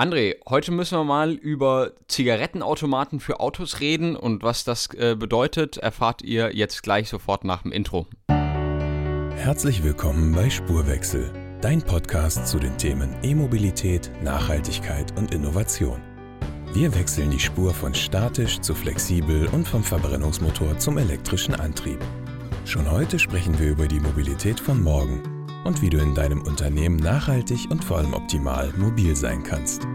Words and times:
André, 0.00 0.36
heute 0.48 0.72
müssen 0.72 0.96
wir 0.96 1.04
mal 1.04 1.32
über 1.32 1.92
Zigarettenautomaten 2.08 3.20
für 3.20 3.38
Autos 3.38 3.80
reden 3.80 4.16
und 4.16 4.42
was 4.42 4.64
das 4.64 4.88
äh, 4.94 5.14
bedeutet, 5.14 5.76
erfahrt 5.76 6.22
ihr 6.22 6.56
jetzt 6.56 6.82
gleich 6.82 7.10
sofort 7.10 7.44
nach 7.44 7.64
dem 7.64 7.70
Intro. 7.70 8.06
Herzlich 9.36 9.84
willkommen 9.84 10.34
bei 10.34 10.48
Spurwechsel, 10.48 11.30
dein 11.60 11.82
Podcast 11.82 12.46
zu 12.46 12.58
den 12.58 12.78
Themen 12.78 13.14
E-Mobilität, 13.22 14.10
Nachhaltigkeit 14.22 15.14
und 15.18 15.34
Innovation. 15.34 16.00
Wir 16.72 16.94
wechseln 16.94 17.30
die 17.30 17.38
Spur 17.38 17.74
von 17.74 17.94
statisch 17.94 18.58
zu 18.60 18.74
flexibel 18.74 19.48
und 19.48 19.68
vom 19.68 19.84
Verbrennungsmotor 19.84 20.78
zum 20.78 20.96
elektrischen 20.96 21.54
Antrieb. 21.54 21.98
Schon 22.64 22.90
heute 22.90 23.18
sprechen 23.18 23.58
wir 23.58 23.68
über 23.68 23.86
die 23.86 24.00
Mobilität 24.00 24.60
von 24.60 24.82
morgen 24.82 25.39
und 25.64 25.82
wie 25.82 25.90
du 25.90 25.98
in 25.98 26.14
deinem 26.14 26.42
Unternehmen 26.42 26.96
nachhaltig 26.96 27.70
und 27.70 27.84
vor 27.84 27.98
allem 27.98 28.14
optimal 28.14 28.72
mobil 28.76 29.14
sein 29.16 29.42
kannst. 29.42 29.86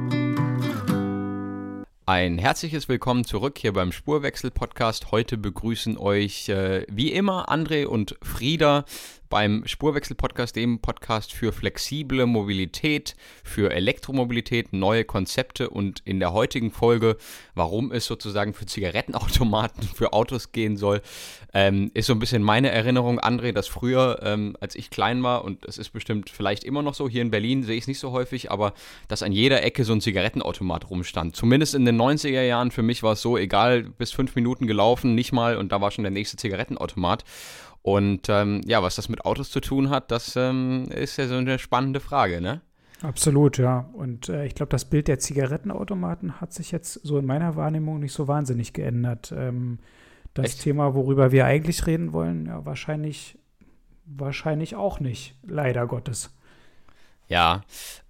Ein 2.08 2.38
herzliches 2.38 2.88
Willkommen 2.88 3.26
zurück 3.26 3.58
hier 3.58 3.74
beim 3.74 3.92
Spurwechsel-Podcast. 3.92 5.12
Heute 5.12 5.38
begrüßen 5.38 5.98
euch 5.98 6.50
äh, 6.50 6.86
wie 6.88 7.12
immer 7.12 7.50
André 7.50 7.86
und 7.86 8.16
Frieda 8.22 8.86
beim 9.36 9.64
Spurwechsel-Podcast, 9.66 10.56
dem 10.56 10.80
Podcast 10.80 11.34
für 11.34 11.52
flexible 11.52 12.26
Mobilität, 12.26 13.18
für 13.44 13.70
Elektromobilität, 13.70 14.72
neue 14.72 15.04
Konzepte 15.04 15.70
und 15.70 16.02
in 16.06 16.22
der 16.22 16.32
heutigen 16.32 16.72
Folge, 16.72 17.18
warum 17.54 17.92
es 17.92 18.06
sozusagen 18.06 18.54
für 18.54 18.66
Zigarettenautomaten 18.66 19.84
für 19.94 20.14
Autos 20.14 20.54
gehen 20.54 20.78
soll, 20.78 21.02
ähm, 21.54 21.92
ist 21.94 22.06
so 22.06 22.14
ein 22.14 22.20
bisschen 22.20 22.44
meine 22.44 22.70
Erinnerung, 22.70 23.20
André, 23.20 23.52
dass 23.52 23.68
früher, 23.68 24.22
ähm, 24.24 24.56
als 24.62 24.74
ich 24.74 24.90
klein 24.90 25.22
war, 25.22 25.44
und 25.44 25.66
es 25.66 25.78
ist 25.78 25.90
bestimmt 25.90 26.30
vielleicht 26.30 26.64
immer 26.64 26.82
noch 26.82 26.94
so, 26.94 27.10
hier 27.10 27.22
in 27.22 27.30
Berlin 27.30 27.64
sehe 27.64 27.76
ich 27.76 27.84
es 27.84 27.88
nicht 27.90 28.00
so 28.00 28.14
häufig, 28.14 28.52
aber 28.52 28.74
dass 29.10 29.22
an 29.22 29.34
jeder 29.34 29.64
Ecke 29.64 29.84
so 29.84 29.92
ein 29.92 30.00
Zigarettenautomat 30.00 30.90
rumstand. 30.90 31.36
Zumindest 31.36 31.76
in 31.76 31.84
den 31.84 32.00
90er 32.00 32.44
Jahren, 32.44 32.72
für 32.72 32.84
mich 32.84 33.04
war 33.04 33.12
es 33.12 33.22
so, 33.22 33.38
egal, 33.38 33.84
bis 33.84 34.14
fünf 34.14 34.34
Minuten 34.36 34.66
gelaufen, 34.66 35.14
nicht 35.14 35.34
mal, 35.34 35.58
und 35.58 35.74
da 35.74 35.82
war 35.82 35.92
schon 35.92 36.06
der 36.06 36.12
nächste 36.12 36.38
Zigarettenautomat. 36.38 37.26
Und 37.86 38.30
ähm, 38.30 38.62
ja, 38.66 38.82
was 38.82 38.96
das 38.96 39.10
mit 39.10 39.26
Autos 39.26 39.52
zu 39.52 39.60
tun 39.60 39.92
hat, 39.92 40.10
das 40.10 40.36
ähm, 40.36 40.86
ist 40.90 41.18
ja 41.18 41.28
so 41.28 41.36
eine 41.36 41.60
spannende 41.60 42.00
Frage, 42.00 42.42
ne? 42.42 42.62
Absolut, 43.04 43.60
ja. 43.60 43.88
Und 43.94 44.28
äh, 44.28 44.48
ich 44.48 44.56
glaube, 44.56 44.72
das 44.72 44.86
Bild 44.86 45.08
der 45.08 45.20
Zigarettenautomaten 45.20 46.42
hat 46.42 46.52
sich 46.52 46.72
jetzt 46.72 46.94
so 46.94 47.20
in 47.20 47.28
meiner 47.28 47.56
Wahrnehmung 47.56 48.00
nicht 48.00 48.14
so 48.14 48.28
wahnsinnig 48.28 48.74
geändert. 48.74 49.32
Ähm, 49.38 49.78
das 50.34 50.48
Echt? 50.48 50.62
Thema, 50.62 50.96
worüber 50.96 51.32
wir 51.32 51.46
eigentlich 51.46 51.86
reden 51.86 52.12
wollen, 52.12 52.48
ja, 52.48 52.66
wahrscheinlich, 52.66 53.38
wahrscheinlich 54.08 54.76
auch 54.76 55.00
nicht, 55.00 55.38
leider 55.46 55.86
Gottes. 55.86 56.36
Ja, 57.28 57.64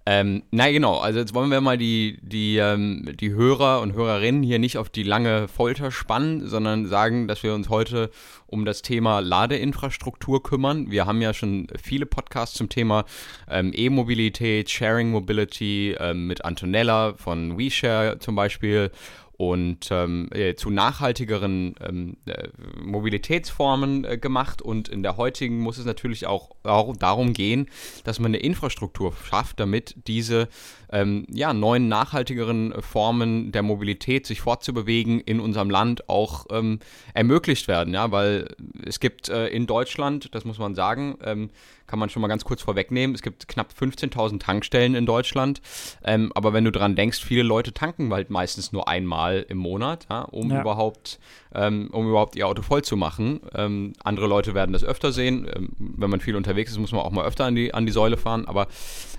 ähm, 0.08 0.44
na 0.52 0.70
genau, 0.70 0.98
also 0.98 1.18
jetzt 1.18 1.34
wollen 1.34 1.50
wir 1.50 1.60
mal 1.60 1.76
die, 1.76 2.20
die, 2.22 2.58
ähm, 2.58 3.16
die 3.18 3.32
Hörer 3.32 3.80
und 3.80 3.94
Hörerinnen 3.94 4.44
hier 4.44 4.60
nicht 4.60 4.78
auf 4.78 4.88
die 4.88 5.02
lange 5.02 5.48
Folter 5.48 5.90
spannen, 5.90 6.46
sondern 6.46 6.86
sagen, 6.86 7.26
dass 7.26 7.42
wir 7.42 7.54
uns 7.54 7.68
heute 7.68 8.10
um 8.46 8.64
das 8.64 8.82
Thema 8.82 9.18
Ladeinfrastruktur 9.18 10.44
kümmern. 10.44 10.92
Wir 10.92 11.06
haben 11.06 11.20
ja 11.20 11.34
schon 11.34 11.66
viele 11.82 12.06
Podcasts 12.06 12.56
zum 12.56 12.68
Thema 12.68 13.04
ähm, 13.50 13.72
E-Mobilität, 13.74 14.70
Sharing 14.70 15.10
Mobility 15.10 15.96
ähm, 15.98 16.28
mit 16.28 16.44
Antonella 16.44 17.14
von 17.14 17.58
WeShare 17.58 18.20
zum 18.20 18.36
Beispiel 18.36 18.92
und 19.36 19.88
ähm, 19.90 20.28
äh, 20.32 20.54
zu 20.54 20.70
nachhaltigeren 20.70 21.74
ähm, 21.80 22.16
äh, 22.26 22.48
Mobilitätsformen 22.82 24.04
äh, 24.04 24.18
gemacht. 24.18 24.62
Und 24.62 24.88
in 24.88 25.02
der 25.02 25.16
heutigen 25.16 25.60
muss 25.60 25.78
es 25.78 25.84
natürlich 25.84 26.26
auch, 26.26 26.50
auch, 26.62 26.96
darum 26.96 27.32
gehen, 27.32 27.68
dass 28.04 28.18
man 28.18 28.30
eine 28.30 28.38
Infrastruktur 28.38 29.12
schafft, 29.28 29.60
damit 29.60 29.94
diese 30.06 30.48
ähm, 30.90 31.26
ja, 31.30 31.52
neuen 31.52 31.88
nachhaltigeren 31.88 32.74
Formen 32.80 33.52
der 33.52 33.62
Mobilität 33.62 34.26
sich 34.26 34.40
fortzubewegen 34.40 35.20
in 35.20 35.40
unserem 35.40 35.68
Land 35.68 36.08
auch 36.08 36.46
ähm, 36.50 36.78
ermöglicht 37.12 37.68
werden. 37.68 37.92
Ja? 37.92 38.10
Weil 38.10 38.54
es 38.84 39.00
gibt 39.00 39.28
äh, 39.28 39.48
in 39.48 39.66
Deutschland, 39.66 40.34
das 40.34 40.44
muss 40.44 40.58
man 40.58 40.74
sagen, 40.74 41.18
ähm, 41.22 41.50
kann 41.86 41.98
man 41.98 42.08
schon 42.08 42.22
mal 42.22 42.28
ganz 42.28 42.44
kurz 42.44 42.62
vorwegnehmen. 42.62 43.14
Es 43.14 43.22
gibt 43.22 43.48
knapp 43.48 43.72
15.000 43.78 44.40
Tankstellen 44.40 44.94
in 44.94 45.06
Deutschland. 45.06 45.60
Ähm, 46.04 46.32
aber 46.34 46.52
wenn 46.52 46.64
du 46.64 46.72
dran 46.72 46.96
denkst, 46.96 47.24
viele 47.24 47.42
Leute 47.42 47.72
tanken 47.72 48.12
halt 48.12 48.30
meistens 48.30 48.72
nur 48.72 48.88
einmal 48.88 49.44
im 49.48 49.58
Monat, 49.58 50.06
ja, 50.10 50.22
um, 50.22 50.50
ja. 50.50 50.60
Überhaupt, 50.60 51.18
ähm, 51.54 51.88
um 51.92 52.08
überhaupt 52.08 52.36
ihr 52.36 52.46
Auto 52.46 52.62
voll 52.62 52.82
zu 52.82 52.96
machen. 52.96 53.40
Ähm, 53.54 53.92
andere 54.02 54.26
Leute 54.26 54.54
werden 54.54 54.72
das 54.72 54.84
öfter 54.84 55.12
sehen. 55.12 55.48
Ähm, 55.54 55.70
wenn 55.78 56.10
man 56.10 56.20
viel 56.20 56.36
unterwegs 56.36 56.70
ist, 56.70 56.78
muss 56.78 56.92
man 56.92 57.02
auch 57.02 57.10
mal 57.10 57.24
öfter 57.24 57.44
an 57.44 57.54
die, 57.54 57.74
an 57.74 57.86
die 57.86 57.92
Säule 57.92 58.16
fahren. 58.16 58.46
Aber 58.46 58.68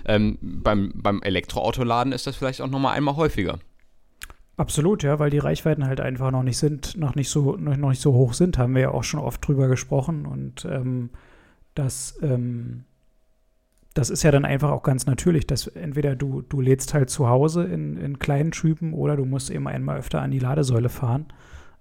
ähm, 0.04 0.38
beim, 0.40 0.92
beim 0.94 1.22
Elektroautoladen 1.22 2.12
ist 2.12 2.26
das 2.26 2.36
vielleicht 2.36 2.60
auch 2.60 2.68
noch 2.68 2.78
mal 2.78 2.92
einmal 2.92 3.16
häufiger. 3.16 3.58
Absolut, 4.58 5.04
ja, 5.04 5.20
weil 5.20 5.30
die 5.30 5.38
Reichweiten 5.38 5.86
halt 5.86 6.00
einfach 6.00 6.32
noch 6.32 6.42
nicht 6.42 6.58
sind, 6.58 6.96
noch 6.96 7.14
nicht 7.14 7.30
so, 7.30 7.56
noch 7.56 7.76
nicht 7.76 8.02
so 8.02 8.12
hoch 8.12 8.32
sind, 8.32 8.58
haben 8.58 8.74
wir 8.74 8.82
ja 8.82 8.90
auch 8.90 9.04
schon 9.04 9.20
oft 9.20 9.46
drüber 9.46 9.68
gesprochen 9.68 10.26
und 10.26 10.64
ähm, 10.64 11.10
das, 11.78 12.18
ähm, 12.22 12.84
das 13.94 14.10
ist 14.10 14.22
ja 14.24 14.30
dann 14.30 14.44
einfach 14.44 14.70
auch 14.70 14.82
ganz 14.82 15.06
natürlich, 15.06 15.46
dass 15.46 15.68
entweder 15.68 16.16
du, 16.16 16.42
du 16.42 16.60
lädst 16.60 16.92
halt 16.92 17.08
zu 17.08 17.28
Hause 17.28 17.64
in, 17.64 17.96
in 17.96 18.18
kleinen 18.18 18.52
Schüben 18.52 18.92
oder 18.92 19.16
du 19.16 19.24
musst 19.24 19.50
eben 19.50 19.68
einmal 19.68 19.98
öfter 19.98 20.20
an 20.20 20.30
die 20.30 20.40
Ladesäule 20.40 20.88
fahren. 20.88 21.26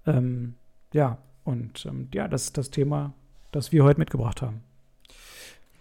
Ähm, 0.06 0.56
ja, 0.94 1.18
und 1.44 1.86
ähm, 1.86 2.10
ja, 2.14 2.28
das 2.28 2.46
ist 2.46 2.58
das 2.58 2.70
Thema, 2.70 3.14
das 3.52 3.72
wir 3.72 3.84
heute 3.84 4.00
mitgebracht 4.00 4.42
haben. 4.42 4.62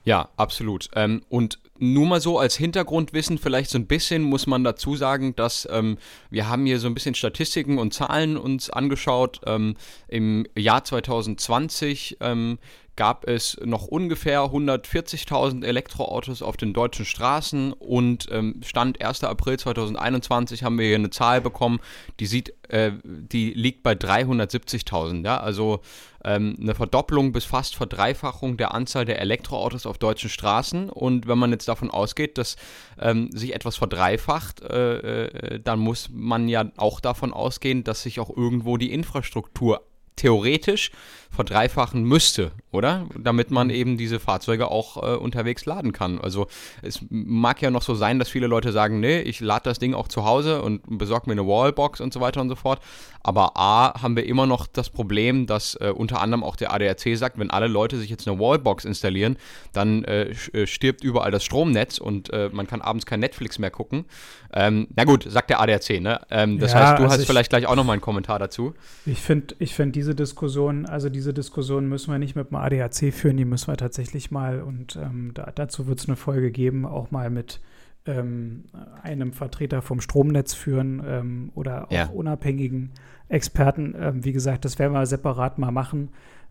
Ja, 0.04 0.28
absolut. 0.36 0.88
Ähm, 0.94 1.22
und 1.28 1.58
nur 1.78 2.06
mal 2.06 2.20
so 2.20 2.38
als 2.38 2.56
Hintergrundwissen, 2.56 3.38
vielleicht 3.38 3.70
so 3.70 3.78
ein 3.78 3.88
bisschen 3.88 4.22
muss 4.22 4.46
man 4.46 4.62
dazu 4.62 4.94
sagen, 4.94 5.34
dass 5.34 5.68
ähm, 5.70 5.98
wir 6.30 6.48
haben 6.48 6.64
hier 6.64 6.78
so 6.78 6.86
ein 6.86 6.94
bisschen 6.94 7.16
Statistiken 7.16 7.78
und 7.78 7.92
Zahlen 7.92 8.36
uns 8.36 8.70
angeschaut. 8.70 9.40
Ähm, 9.46 9.74
Im 10.06 10.46
Jahr 10.56 10.84
2020 10.84 12.18
ähm, 12.20 12.58
gab 12.96 13.28
es 13.28 13.58
noch 13.64 13.86
ungefähr 13.86 14.40
140.000 14.40 15.64
Elektroautos 15.64 16.42
auf 16.42 16.56
den 16.56 16.72
deutschen 16.72 17.04
Straßen 17.04 17.72
und 17.74 18.28
ähm, 18.30 18.60
Stand 18.64 19.04
1. 19.04 19.24
April 19.24 19.58
2021 19.58 20.64
haben 20.64 20.78
wir 20.78 20.86
hier 20.86 20.96
eine 20.96 21.10
Zahl 21.10 21.40
bekommen, 21.40 21.80
die 22.18 22.26
sieht, 22.26 22.54
äh, 22.68 22.92
die 23.04 23.52
liegt 23.52 23.82
bei 23.82 23.92
370.000. 23.92 25.24
Ja? 25.24 25.38
Also 25.38 25.80
ähm, 26.24 26.56
eine 26.60 26.74
Verdopplung 26.74 27.32
bis 27.32 27.44
fast 27.44 27.76
Verdreifachung 27.76 28.56
der 28.56 28.74
Anzahl 28.74 29.04
der 29.04 29.20
Elektroautos 29.20 29.86
auf 29.86 29.98
deutschen 29.98 30.30
Straßen. 30.30 30.90
Und 30.90 31.28
wenn 31.28 31.38
man 31.38 31.52
jetzt 31.52 31.68
davon 31.68 31.90
ausgeht, 31.90 32.38
dass 32.38 32.56
ähm, 32.98 33.30
sich 33.30 33.54
etwas 33.54 33.76
verdreifacht, 33.76 34.62
äh, 34.62 35.26
äh, 35.26 35.60
dann 35.60 35.78
muss 35.78 36.08
man 36.10 36.48
ja 36.48 36.64
auch 36.76 37.00
davon 37.00 37.32
ausgehen, 37.32 37.84
dass 37.84 38.02
sich 38.02 38.20
auch 38.20 38.34
irgendwo 38.34 38.76
die 38.76 38.92
Infrastruktur 38.92 39.82
theoretisch 40.16 40.90
verdreifachen 41.36 42.02
müsste, 42.02 42.50
oder? 42.72 43.06
Damit 43.16 43.50
man 43.50 43.70
eben 43.70 43.96
diese 43.96 44.18
Fahrzeuge 44.18 44.70
auch 44.70 44.96
äh, 44.96 45.16
unterwegs 45.16 45.66
laden 45.66 45.92
kann. 45.92 46.20
Also 46.20 46.48
es 46.82 47.00
mag 47.10 47.62
ja 47.62 47.70
noch 47.70 47.82
so 47.82 47.94
sein, 47.94 48.18
dass 48.18 48.28
viele 48.28 48.48
Leute 48.48 48.72
sagen, 48.72 48.98
nee, 48.98 49.20
ich 49.20 49.40
lade 49.40 49.64
das 49.64 49.78
Ding 49.78 49.94
auch 49.94 50.08
zu 50.08 50.24
Hause 50.24 50.62
und 50.62 50.82
besorge 50.98 51.26
mir 51.26 51.32
eine 51.32 51.46
Wallbox 51.46 52.00
und 52.00 52.12
so 52.12 52.20
weiter 52.20 52.40
und 52.40 52.48
so 52.48 52.56
fort. 52.56 52.80
Aber 53.22 53.56
A, 53.56 54.00
haben 54.02 54.14
wir 54.14 54.24
immer 54.24 54.46
noch 54.46 54.66
das 54.66 54.88
Problem, 54.88 55.46
dass 55.46 55.74
äh, 55.74 55.92
unter 55.94 56.20
anderem 56.20 56.44
auch 56.44 56.56
der 56.56 56.72
ADAC 56.72 57.16
sagt, 57.16 57.38
wenn 57.38 57.50
alle 57.50 57.66
Leute 57.66 57.98
sich 57.98 58.08
jetzt 58.08 58.28
eine 58.28 58.38
Wallbox 58.38 58.84
installieren, 58.84 59.36
dann 59.72 60.04
äh, 60.04 60.30
äh, 60.52 60.66
stirbt 60.66 61.02
überall 61.02 61.32
das 61.32 61.44
Stromnetz 61.44 61.98
und 61.98 62.32
äh, 62.32 62.50
man 62.52 62.66
kann 62.66 62.80
abends 62.80 63.04
kein 63.04 63.20
Netflix 63.20 63.58
mehr 63.58 63.70
gucken. 63.70 64.04
Ähm, 64.52 64.86
na 64.94 65.04
gut, 65.04 65.26
sagt 65.28 65.50
der 65.50 65.60
ADAC, 65.60 66.00
ne? 66.00 66.20
Ähm, 66.30 66.58
das 66.58 66.72
ja, 66.72 66.78
heißt, 66.78 66.98
du 66.98 67.02
also 67.02 67.14
hast 67.14 67.20
ich, 67.20 67.26
vielleicht 67.26 67.50
gleich 67.50 67.66
auch 67.66 67.74
noch 67.74 67.84
mal 67.84 67.94
einen 67.94 68.00
Kommentar 68.00 68.38
dazu. 68.38 68.74
Ich 69.04 69.20
finde 69.20 69.54
ich 69.58 69.74
find 69.74 69.94
diese 69.96 70.14
Diskussion, 70.14 70.86
also 70.86 71.08
diese 71.08 71.25
Diskussion 71.32 71.88
müssen 71.88 72.12
wir 72.12 72.18
nicht 72.18 72.36
mit 72.36 72.50
dem 72.50 72.56
ADAC 72.56 73.12
führen, 73.12 73.36
die 73.36 73.44
müssen 73.44 73.68
wir 73.68 73.76
tatsächlich 73.76 74.30
mal, 74.30 74.62
und 74.62 74.96
ähm, 74.96 75.32
da, 75.34 75.50
dazu 75.54 75.86
wird 75.86 76.00
es 76.00 76.08
eine 76.08 76.16
Folge 76.16 76.50
geben, 76.50 76.84
auch 76.84 77.10
mal 77.10 77.30
mit 77.30 77.60
ähm, 78.06 78.64
einem 79.02 79.32
Vertreter 79.32 79.82
vom 79.82 80.00
Stromnetz 80.00 80.54
führen 80.54 81.02
ähm, 81.06 81.50
oder 81.54 81.86
auch 81.86 81.92
ja. 81.92 82.06
unabhängigen 82.06 82.92
Experten. 83.28 83.94
Ähm, 83.98 84.24
wie 84.24 84.32
gesagt, 84.32 84.64
das 84.64 84.78
werden 84.78 84.92
wir 84.92 85.06
separat 85.06 85.58
mal 85.58 85.72
machen. 85.72 86.10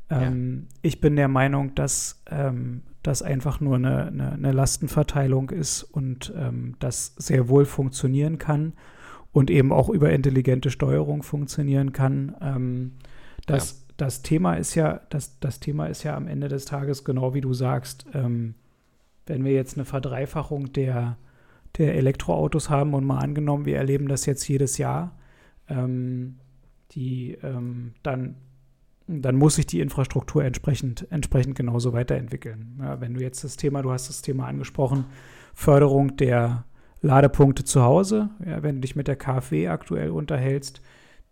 Ähm, 0.10 0.68
ja. 0.68 0.78
Ich 0.82 1.02
bin 1.02 1.16
der 1.16 1.28
Meinung, 1.28 1.74
dass 1.76 2.22
ähm, 2.30 2.84
das 3.04 3.22
einfach 3.22 3.60
nur 3.60 3.76
eine, 3.76 4.08
eine, 4.08 4.32
eine, 4.34 4.52
Lastenverteilung 4.52 5.52
ist 5.52 5.84
und 5.84 6.34
ähm, 6.38 6.76
das 6.80 7.16
sehr 7.18 7.50
wohl 7.50 7.66
funktionieren 7.66 8.38
kann 8.38 8.74
und 9.32 9.50
eben 9.52 9.72
auch 9.72 9.90
über 9.90 10.12
intelligente 10.12 10.72
Steuerung 10.72 11.24
funktionieren 11.24 11.94
kann. 11.94 12.36
Ähm, 12.42 12.92
das. 13.46 13.85
Das 13.98 14.22
Thema 14.22 14.56
ist 14.56 14.76
ja, 14.76 15.02
das, 15.10 15.40
das 15.40 15.60
Thema 15.60 15.88
ist 15.88 16.04
ja 16.04 16.16
am 16.16 16.28
Ende 16.28 16.48
des 16.48 16.66
Tages 16.66 17.04
genau 17.04 17.34
wie 17.34 17.42
du 17.42 17.54
sagst, 17.54 18.06
ähm, 18.14 18.56
wenn 19.26 19.44
wir 19.44 19.54
jetzt 19.54 19.78
eine 19.78 19.86
Verdreifachung 19.86 20.74
der, 20.74 21.18
der 21.78 21.96
Elektroautos 21.96 22.70
haben 22.70 22.94
und 22.94 23.06
mal 23.06 23.20
angenommen, 23.20 23.66
wir 23.66 23.78
erleben 23.78 24.08
das 24.08 24.26
jetzt 24.26 24.48
jedes 24.48 24.78
Jahr, 24.78 25.18
ähm, 25.70 26.38
die 26.92 27.38
ähm, 27.42 27.94
dann, 28.04 28.36
dann 29.08 29.36
muss 29.36 29.56
sich 29.56 29.66
die 29.66 29.80
Infrastruktur 29.80 30.44
entsprechend, 30.44 31.08
entsprechend 31.10 31.56
genauso 31.56 31.94
weiterentwickeln. 31.94 32.78
Ja, 32.80 33.02
wenn 33.02 33.14
du 33.14 33.22
jetzt 33.22 33.44
das 33.44 33.58
Thema, 33.58 33.82
du 33.82 33.92
hast 33.92 34.10
das 34.10 34.22
Thema 34.22 34.48
angesprochen, 34.48 35.06
Förderung 35.54 36.18
der 36.18 36.66
Ladepunkte 37.02 37.64
zu 37.64 37.82
Hause. 37.82 38.30
Ja, 38.46 38.62
wenn 38.62 38.76
du 38.76 38.82
dich 38.82 38.96
mit 38.96 39.08
der 39.08 39.16
KfW 39.16 39.68
aktuell 39.70 40.10
unterhältst, 40.10 40.82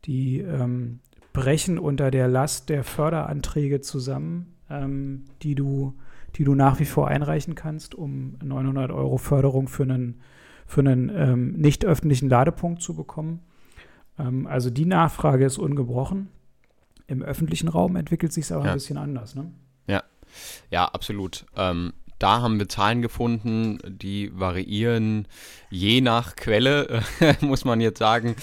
die 0.06 0.40
ähm, 0.40 1.00
brechen 1.34 1.80
unter 1.80 2.12
der 2.12 2.28
Last 2.28 2.70
der 2.70 2.84
Förderanträge 2.84 3.82
zusammen, 3.82 4.54
ähm, 4.70 5.26
die, 5.42 5.56
du, 5.56 5.96
die 6.36 6.44
du 6.44 6.56
nach 6.56 6.80
wie 6.80 6.86
vor 6.86 7.08
einreichen 7.08 7.56
kannst, 7.56 7.96
um 7.96 8.38
900 8.44 8.92
Euro 8.92 9.18
Förderung 9.18 9.68
für 9.68 9.84
einen, 9.84 10.22
für 10.66 10.82
einen 10.82 11.10
ähm, 11.10 11.54
nicht 11.54 11.86
öffentlichen 11.86 12.30
Ladepunkt 12.30 12.82
zu 12.82 12.96
bekommen. 12.96 13.42
Ähm, 14.18 14.48
also 14.48 14.70
die 14.70 14.86
Nachfrage 14.86 15.46
ist 15.46 15.58
ungebrochen. 15.58 16.30
Im 17.08 17.22
öffentlichen 17.22 17.68
Raum 17.68 17.96
entwickelt 17.96 18.32
sich 18.32 18.46
es 18.46 18.52
aber 18.52 18.66
ja. 18.66 18.72
ein 18.72 18.76
bisschen 18.76 18.98
anders. 18.98 19.36
Ne? 19.36 19.52
Ja, 19.88 20.04
ja, 20.70 20.86
absolut. 20.86 21.46
Ähm, 21.58 21.94
da 22.20 22.42
haben 22.42 22.58
wir 22.58 22.70
Zahlen 22.70 23.02
gefunden, 23.02 23.80
die 23.86 24.32
variieren 24.34 25.28
je 25.74 26.02
nach 26.02 26.36
Quelle, 26.36 27.02
muss 27.42 27.66
man 27.66 27.82
jetzt 27.82 27.98
sagen, 28.00 28.36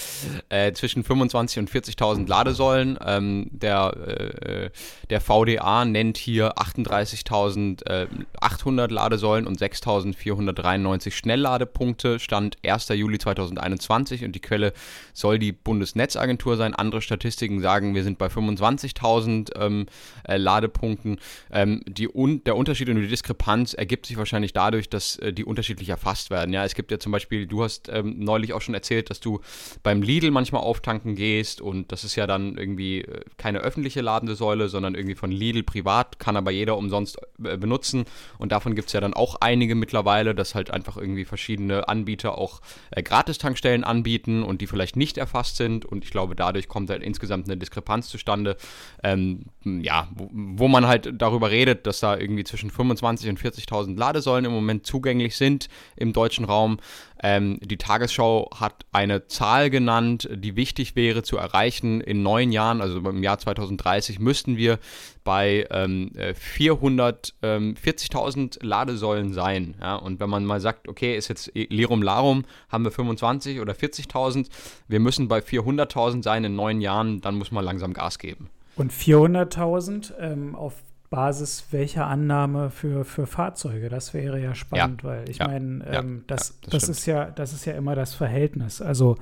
äh, 0.49 0.73
zwischen 0.73 1.05
25.000 1.05 1.61
und 1.61 1.71
40.000 1.71 2.29
Ladesäulen. 2.29 2.99
Ähm, 3.05 3.47
der, 3.53 3.95
äh, 4.43 4.71
der 5.09 5.21
VDA 5.21 5.85
nennt 5.85 6.19
hier 6.19 6.59
38.800 6.59 7.85
äh, 7.87 8.93
Ladesäulen 8.93 9.47
und 9.47 9.61
6.493 9.61 11.13
Schnellladepunkte. 11.13 12.19
Stand 12.19 12.57
1. 12.67 12.89
Juli 12.89 13.19
2021 13.19 14.25
und 14.25 14.33
die 14.33 14.41
Quelle 14.41 14.73
soll 15.13 15.39
die 15.39 15.53
Bundesnetzagentur 15.53 16.57
sein. 16.57 16.75
Andere 16.75 17.01
Statistiken 17.01 17.61
sagen, 17.61 17.95
wir 17.95 18.03
sind 18.03 18.19
bei 18.19 18.27
25.000 18.27 19.57
ähm, 19.57 19.87
äh, 20.25 20.37
Ladepunkten. 20.37 21.21
Ähm, 21.53 21.83
die 21.87 22.09
un 22.09 22.43
der 22.45 22.57
Unterschied 22.57 22.89
und 22.89 22.97
die 22.97 23.07
Diskrepanz 23.07 23.75
ergibt 23.75 24.07
sich 24.07 24.17
wahrscheinlich 24.17 24.53
dadurch, 24.53 24.89
dass 24.89 25.17
äh, 25.19 25.33
die 25.33 25.45
unterschiedlich 25.45 25.89
erfasst 25.89 26.31
werden. 26.31 26.53
Ja, 26.53 26.65
es 26.65 26.75
gibt 26.75 26.91
ja 26.91 26.99
zum 26.99 27.13
Beispiel, 27.13 27.20
du 27.29 27.63
hast 27.63 27.89
ähm, 27.89 28.19
neulich 28.19 28.53
auch 28.53 28.61
schon 28.61 28.75
erzählt, 28.75 29.11
dass 29.11 29.21
du 29.21 29.41
beim 29.83 30.03
Lidl 30.03 30.31
manchmal 30.31 30.63
auftanken 30.63 31.15
gehst 31.15 31.61
und 31.61 31.93
das 31.93 32.05
ist 32.05 32.17
ja 32.17 32.27
dann 32.27 32.57
irgendwie 32.57 33.03
äh, 33.03 33.21
keine 33.37 33.59
öffentliche 33.59 34.01
ladende 34.01 34.35
Säule, 34.35 34.69
sondern 34.69 34.95
irgendwie 34.95 35.15
von 35.15 35.31
Lidl 35.31 35.63
privat, 35.63 36.19
kann 36.19 36.37
aber 36.37 36.51
jeder 36.51 36.77
umsonst 36.77 37.19
äh, 37.45 37.57
benutzen. 37.57 38.05
Und 38.39 38.53
davon 38.53 38.75
gibt 38.75 38.89
es 38.89 38.93
ja 38.93 39.01
dann 39.01 39.15
auch 39.15 39.37
einige 39.41 39.75
mittlerweile, 39.75 40.35
dass 40.35 40.55
halt 40.55 40.71
einfach 40.71 40.97
irgendwie 40.97 41.25
verschiedene 41.25 41.89
Anbieter 41.89 42.39
auch 42.39 42.61
äh, 42.91 43.03
Gratistankstellen 43.03 43.85
anbieten 43.85 44.43
und 44.43 44.61
die 44.61 44.67
vielleicht 44.67 44.97
nicht 44.97 45.19
erfasst 45.19 45.57
sind. 45.57 45.85
Und 45.85 46.05
ich 46.05 46.11
glaube, 46.11 46.35
dadurch 46.35 46.69
kommt 46.69 46.91
halt 46.91 47.03
insgesamt 47.03 47.47
eine 47.47 47.57
Diskrepanz 47.57 48.09
zustande, 48.09 48.57
ähm, 49.03 49.47
ja, 49.65 50.09
wo, 50.15 50.31
wo 50.33 50.69
man 50.69 50.87
halt 50.87 51.13
darüber 51.17 51.51
redet, 51.51 51.87
dass 51.87 52.01
da 52.01 52.17
irgendwie 52.17 52.45
zwischen 52.45 52.71
25 52.71 53.29
und 53.31 53.39
40.000 53.41 53.99
Ladesäulen 53.99 54.45
im 54.45 54.53
Moment 54.53 54.87
zugänglich 54.87 55.37
sind 55.37 55.69
im 55.97 56.13
deutschen 56.13 56.45
Raum. 56.45 56.79
Ähm, 57.23 57.59
die 57.63 57.77
Tagesschau 57.77 58.51
hat 58.55 58.87
eine 58.93 59.27
Zahl 59.27 59.71
genannt, 59.71 60.29
die 60.33 60.57
wichtig 60.57 60.97
wäre 60.97 61.23
zu 61.23 61.37
erreichen. 61.37 62.01
In 62.01 62.23
neun 62.23 62.53
Jahren, 62.53 62.81
also 62.81 62.99
im 62.99 63.23
Jahr 63.23 63.39
2030, 63.39 64.19
müssten 64.19 64.57
wir 64.57 64.79
bei 65.23 65.67
ähm, 65.71 66.13
440.000 66.15 67.33
ähm, 67.43 68.51
Ladesäulen 68.61 69.33
sein. 69.33 69.75
Ja? 69.81 69.97
Und 69.97 70.21
wenn 70.21 70.31
man 70.31 70.45
mal 70.45 70.61
sagt, 70.61 70.89
okay, 70.89 71.17
ist 71.17 71.29
jetzt 71.29 71.53
Lirum 71.55 72.03
Larum, 72.03 72.45
haben 72.71 72.85
wir 72.85 72.91
25 72.91 73.61
oder 73.61 73.75
40.000, 73.75 74.49
wir 74.89 75.01
müssen 75.01 75.29
bei 75.29 75.41
400.000 75.41 76.23
sein 76.23 76.45
in 76.45 76.57
neun 76.57 76.81
Jahren, 76.81 77.21
dann 77.21 77.37
muss 77.37 77.53
man 77.53 77.65
langsam 77.65 77.93
Gas 77.93 78.19
geben. 78.19 78.49
Und 78.77 78.93
400.000 78.93 80.15
ähm, 80.19 80.55
auf 80.55 80.75
Basis 81.11 81.67
welcher 81.73 82.07
Annahme 82.07 82.71
für, 82.71 83.05
für 83.05 83.27
Fahrzeuge? 83.27 83.89
Das 83.89 84.15
wäre 84.15 84.41
ja 84.41 84.55
spannend, 84.55 85.03
ja. 85.03 85.09
weil 85.09 85.29
ich 85.29 85.39
ja. 85.39 85.49
meine, 85.49 85.85
ähm, 85.87 86.17
ja. 86.19 86.25
das, 86.29 86.61
das, 86.61 86.71
das 86.71 86.89
ist 86.89 87.07
ja, 87.07 87.31
das 87.31 87.53
ist 87.53 87.65
ja 87.65 87.75
immer 87.75 87.97
das 87.97 88.15
Verhältnis. 88.15 88.81
Also 88.81 89.17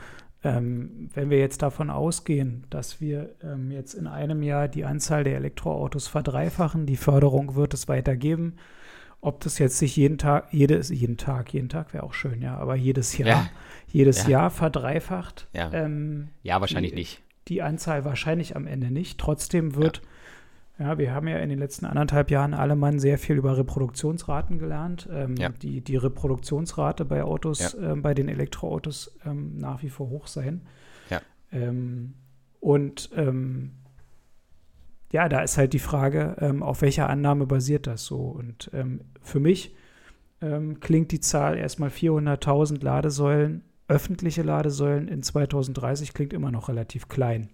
ähm, 0.44 1.08
wenn 1.14 1.31
wir 1.31 1.38
jetzt 1.38 1.62
davon 1.62 1.90
ausgehen, 1.90 2.64
dass 2.70 3.00
wir 3.00 3.35
ähm, 3.43 3.70
jetzt 3.70 3.94
in 3.94 4.06
einem 4.06 4.43
Jahr 4.43 4.69
die 4.69 4.85
Anzahl 4.85 5.25
der 5.25 5.37
Elektroautos 5.37 6.06
verdreifachen, 6.06 6.87
die 6.87 6.96
Förderung 6.96 7.56
wird 7.56 7.75
es 7.75 7.88
weitergeben. 7.88 8.56
Ob 9.20 9.40
das 9.40 9.58
jetzt 9.58 9.79
sich 9.79 9.96
jeden 9.96 10.17
Tag, 10.17 10.52
jedes, 10.52 10.90
jeden 10.90 11.17
Tag, 11.17 11.52
jeden 11.52 11.69
Tag 11.69 11.93
wäre 11.93 12.05
auch 12.05 12.14
schön, 12.14 12.40
ja, 12.40 12.56
aber 12.56 12.76
jedes 12.76 13.19
Jahr, 13.19 13.49
jedes 13.88 14.29
Jahr 14.29 14.50
verdreifacht. 14.50 15.49
Ja, 15.52 15.73
ähm, 15.73 16.29
wahrscheinlich 16.61 16.93
die, 16.93 16.99
nicht. 16.99 17.23
Die 17.49 17.62
Anzahl 17.62 18.05
wahrscheinlich 18.05 18.55
am 18.55 18.69
Ende 18.69 18.93
nicht. 18.93 19.19
Trotzdem 19.19 19.75
wird 19.75 20.02
ja, 20.79 20.97
wir 20.97 21.13
haben 21.13 21.27
ja 21.27 21.39
in 21.39 21.49
den 21.49 21.59
letzten 21.59 21.87
anderthalb 21.87 22.31
Jahren 22.31 22.55
alle 22.55 22.77
Mann 22.77 23.01
sehr 23.01 23.19
viel 23.19 23.37
über 23.37 23.57
Reproduktionsraten 23.57 24.59
gelernt. 24.59 25.09
Ähm, 25.13 25.35
ja. 25.37 25.49
die, 25.49 25.81
die 25.81 25.97
Reproduktionsrate 25.97 27.05
bei 27.05 27.25
Autos, 27.25 27.73
ja. 27.73 27.93
ähm, 27.93 28.03
bei 28.03 28.15
den 28.15 28.29
Elektroautos 28.29 29.19
ähm, 29.27 29.59
nach 29.59 29.83
wie 29.83 29.91
vor 29.91 30.09
hoch 30.09 30.29
sein. 30.29 30.63
Ja. 31.11 31.21
Ähm, 31.51 32.15
und 32.61 33.11
ähm, 33.17 33.73
ja, 35.11 35.29
da 35.29 35.41
ist 35.41 35.59
halt 35.59 35.73
die 35.73 35.81
Frage, 35.81 36.37
ähm, 36.39 36.63
auf 36.63 36.83
welcher 36.83 37.09
Annahme 37.09 37.47
basiert 37.47 37.87
das 37.87 38.05
so? 38.05 38.19
Und 38.19 38.71
für 39.23 39.41
mich 39.41 39.75
klingt 40.81 41.11
die 41.11 41.19
Zahl 41.19 41.59
erstmal 41.59 41.89
400.000 41.89 42.85
Ladesäulen, 42.85 43.65
öffentliche 43.89 44.43
Ladesäulen 44.43 45.09
in 45.09 45.25
2030 45.25 46.15
klingt 46.15 46.33
immer 46.33 46.53
noch 46.53 46.69
relativ 46.69 47.09
klein. 47.09 47.49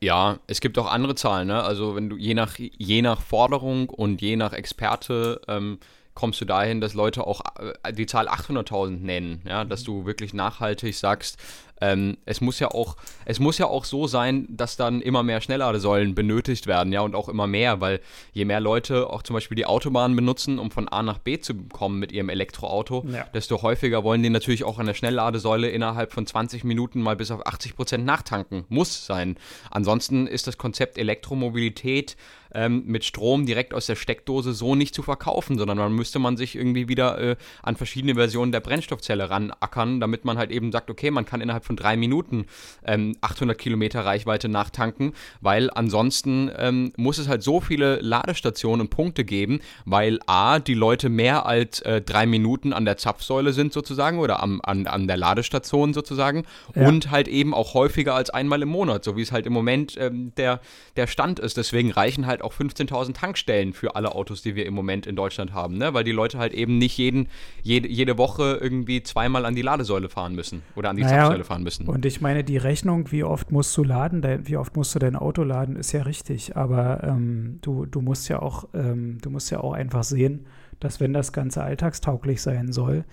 Ja, 0.00 0.38
es 0.46 0.60
gibt 0.60 0.78
auch 0.78 0.90
andere 0.90 1.14
Zahlen, 1.14 1.48
ne? 1.48 1.62
Also 1.62 1.96
wenn 1.96 2.10
du 2.10 2.16
je 2.16 2.34
nach, 2.34 2.58
je 2.58 3.02
nach 3.02 3.20
Forderung 3.22 3.88
und 3.88 4.20
je 4.20 4.36
nach 4.36 4.52
Experte 4.52 5.40
ähm, 5.48 5.78
kommst 6.14 6.40
du 6.40 6.44
dahin, 6.44 6.80
dass 6.80 6.94
Leute 6.94 7.26
auch 7.26 7.42
äh, 7.82 7.92
die 7.92 8.06
Zahl 8.06 8.28
800.000 8.28 8.98
nennen, 9.00 9.42
ja, 9.46 9.64
dass 9.64 9.84
du 9.84 10.04
wirklich 10.04 10.34
nachhaltig 10.34 10.96
sagst, 10.96 11.38
ähm, 11.80 12.16
es 12.24 12.40
muss 12.40 12.58
ja 12.58 12.68
auch, 12.68 12.96
es 13.24 13.38
muss 13.38 13.58
ja 13.58 13.66
auch 13.66 13.84
so 13.84 14.06
sein, 14.06 14.46
dass 14.48 14.76
dann 14.76 15.00
immer 15.00 15.22
mehr 15.22 15.40
Schnellladesäulen 15.40 16.14
benötigt 16.14 16.66
werden, 16.66 16.92
ja, 16.92 17.00
und 17.00 17.14
auch 17.14 17.28
immer 17.28 17.46
mehr, 17.46 17.80
weil 17.80 18.00
je 18.32 18.44
mehr 18.44 18.60
Leute 18.60 19.10
auch 19.10 19.22
zum 19.22 19.34
Beispiel 19.34 19.56
die 19.56 19.66
Autobahn 19.66 20.16
benutzen, 20.16 20.58
um 20.58 20.70
von 20.70 20.88
A 20.88 21.02
nach 21.02 21.18
B 21.18 21.38
zu 21.38 21.54
kommen 21.54 21.98
mit 21.98 22.12
ihrem 22.12 22.28
Elektroauto, 22.28 23.04
ja. 23.12 23.24
desto 23.34 23.62
häufiger 23.62 24.04
wollen 24.04 24.22
die 24.22 24.30
natürlich 24.30 24.64
auch 24.64 24.78
an 24.78 24.86
der 24.86 24.94
Schnellladesäule 24.94 25.68
innerhalb 25.68 26.12
von 26.12 26.26
20 26.26 26.64
Minuten 26.64 27.00
mal 27.02 27.16
bis 27.16 27.30
auf 27.30 27.46
80 27.46 27.76
Prozent 27.76 28.04
nachtanken. 28.04 28.64
Muss 28.68 29.06
sein. 29.06 29.36
Ansonsten 29.70 30.26
ist 30.26 30.46
das 30.46 30.58
Konzept 30.58 30.98
Elektromobilität 30.98 32.16
ähm, 32.56 32.84
mit 32.86 33.04
Strom 33.04 33.44
direkt 33.44 33.74
aus 33.74 33.86
der 33.86 33.96
Steckdose 33.96 34.52
so 34.54 34.74
nicht 34.74 34.94
zu 34.94 35.02
verkaufen, 35.02 35.58
sondern 35.58 35.76
man 35.76 35.92
müsste 35.92 36.18
man 36.18 36.36
sich 36.36 36.56
irgendwie 36.56 36.88
wieder 36.88 37.18
äh, 37.18 37.36
an 37.62 37.76
verschiedene 37.76 38.14
Versionen 38.14 38.50
der 38.50 38.60
Brennstoffzelle 38.60 39.28
ranackern, 39.28 40.00
damit 40.00 40.24
man 40.24 40.38
halt 40.38 40.50
eben 40.50 40.72
sagt, 40.72 40.90
okay, 40.90 41.10
man 41.10 41.26
kann 41.26 41.40
innerhalb 41.40 41.64
von 41.66 41.76
drei 41.76 41.96
Minuten 41.96 42.46
ähm, 42.84 43.16
800 43.20 43.58
Kilometer 43.58 44.04
Reichweite 44.04 44.48
nachtanken, 44.48 45.12
weil 45.40 45.70
ansonsten 45.70 46.50
ähm, 46.56 46.92
muss 46.96 47.18
es 47.18 47.28
halt 47.28 47.42
so 47.42 47.60
viele 47.60 47.96
Ladestationen 47.96 48.82
und 48.82 48.90
Punkte 48.90 49.24
geben, 49.24 49.60
weil 49.84 50.20
A, 50.26 50.58
die 50.60 50.74
Leute 50.74 51.08
mehr 51.08 51.44
als 51.46 51.80
äh, 51.80 52.00
drei 52.00 52.26
Minuten 52.26 52.72
an 52.72 52.84
der 52.84 52.96
Zapfsäule 52.96 53.52
sind 53.52 53.72
sozusagen 53.72 54.18
oder 54.18 54.42
am, 54.42 54.60
an, 54.62 54.86
an 54.86 55.06
der 55.06 55.16
Ladestation 55.16 55.92
sozusagen 55.92 56.44
ja. 56.74 56.86
und 56.86 57.10
halt 57.10 57.28
eben 57.28 57.52
auch 57.52 57.74
häufiger 57.74 58.14
als 58.14 58.30
einmal 58.30 58.62
im 58.62 58.68
Monat, 58.68 59.04
so 59.04 59.16
wie 59.16 59.22
es 59.22 59.32
halt 59.32 59.46
im 59.46 59.52
Moment 59.52 59.96
ähm, 59.98 60.32
der, 60.36 60.60
der 60.96 61.06
Stand 61.06 61.38
ist. 61.40 61.56
Deswegen 61.56 61.90
reichen 61.90 62.26
halt 62.26 62.42
auch 62.42 62.52
15.000 62.52 63.14
Tankstellen 63.14 63.72
für 63.72 63.96
alle 63.96 64.14
Autos, 64.14 64.42
die 64.42 64.54
wir 64.54 64.66
im 64.66 64.74
Moment 64.74 65.06
in 65.06 65.16
Deutschland 65.16 65.52
haben, 65.52 65.76
ne? 65.78 65.94
weil 65.94 66.04
die 66.04 66.12
Leute 66.12 66.38
halt 66.38 66.54
eben 66.54 66.78
nicht 66.78 66.96
jeden, 66.96 67.28
jede, 67.62 67.88
jede 67.88 68.18
Woche 68.18 68.58
irgendwie 68.60 69.02
zweimal 69.02 69.44
an 69.44 69.54
die 69.54 69.62
Ladesäule 69.62 70.08
fahren 70.08 70.34
müssen 70.34 70.62
oder 70.76 70.90
an 70.90 70.96
die 70.96 71.02
naja, 71.02 71.22
Zapfsäule 71.22 71.44
fahren 71.44 71.55
fahren 71.56 71.62
müssen. 71.64 71.86
Und 71.88 72.06
ich 72.06 72.20
meine, 72.20 72.44
die 72.44 72.56
Rechnung, 72.56 73.10
wie 73.12 73.24
oft 73.24 73.50
musst 73.50 73.76
du 73.76 73.82
laden, 73.82 74.22
dein, 74.22 74.46
wie 74.46 74.56
oft 74.56 74.76
musst 74.76 74.94
du 74.94 74.98
dein 74.98 75.16
Auto 75.16 75.42
laden, 75.42 75.76
ist 75.76 75.92
ja 75.92 76.02
richtig. 76.02 76.56
Aber 76.56 77.02
ähm, 77.02 77.58
du, 77.62 77.86
du 77.86 78.00
musst 78.00 78.28
ja 78.28 78.40
auch, 78.40 78.68
ähm, 78.74 79.18
du 79.20 79.30
musst 79.30 79.50
ja 79.50 79.60
auch 79.60 79.72
einfach 79.72 80.04
sehen, 80.04 80.46
dass 80.80 81.00
wenn 81.00 81.12
das 81.12 81.32
Ganze 81.32 81.62
alltagstauglich 81.62 82.42
sein 82.42 82.72
soll, 82.72 83.04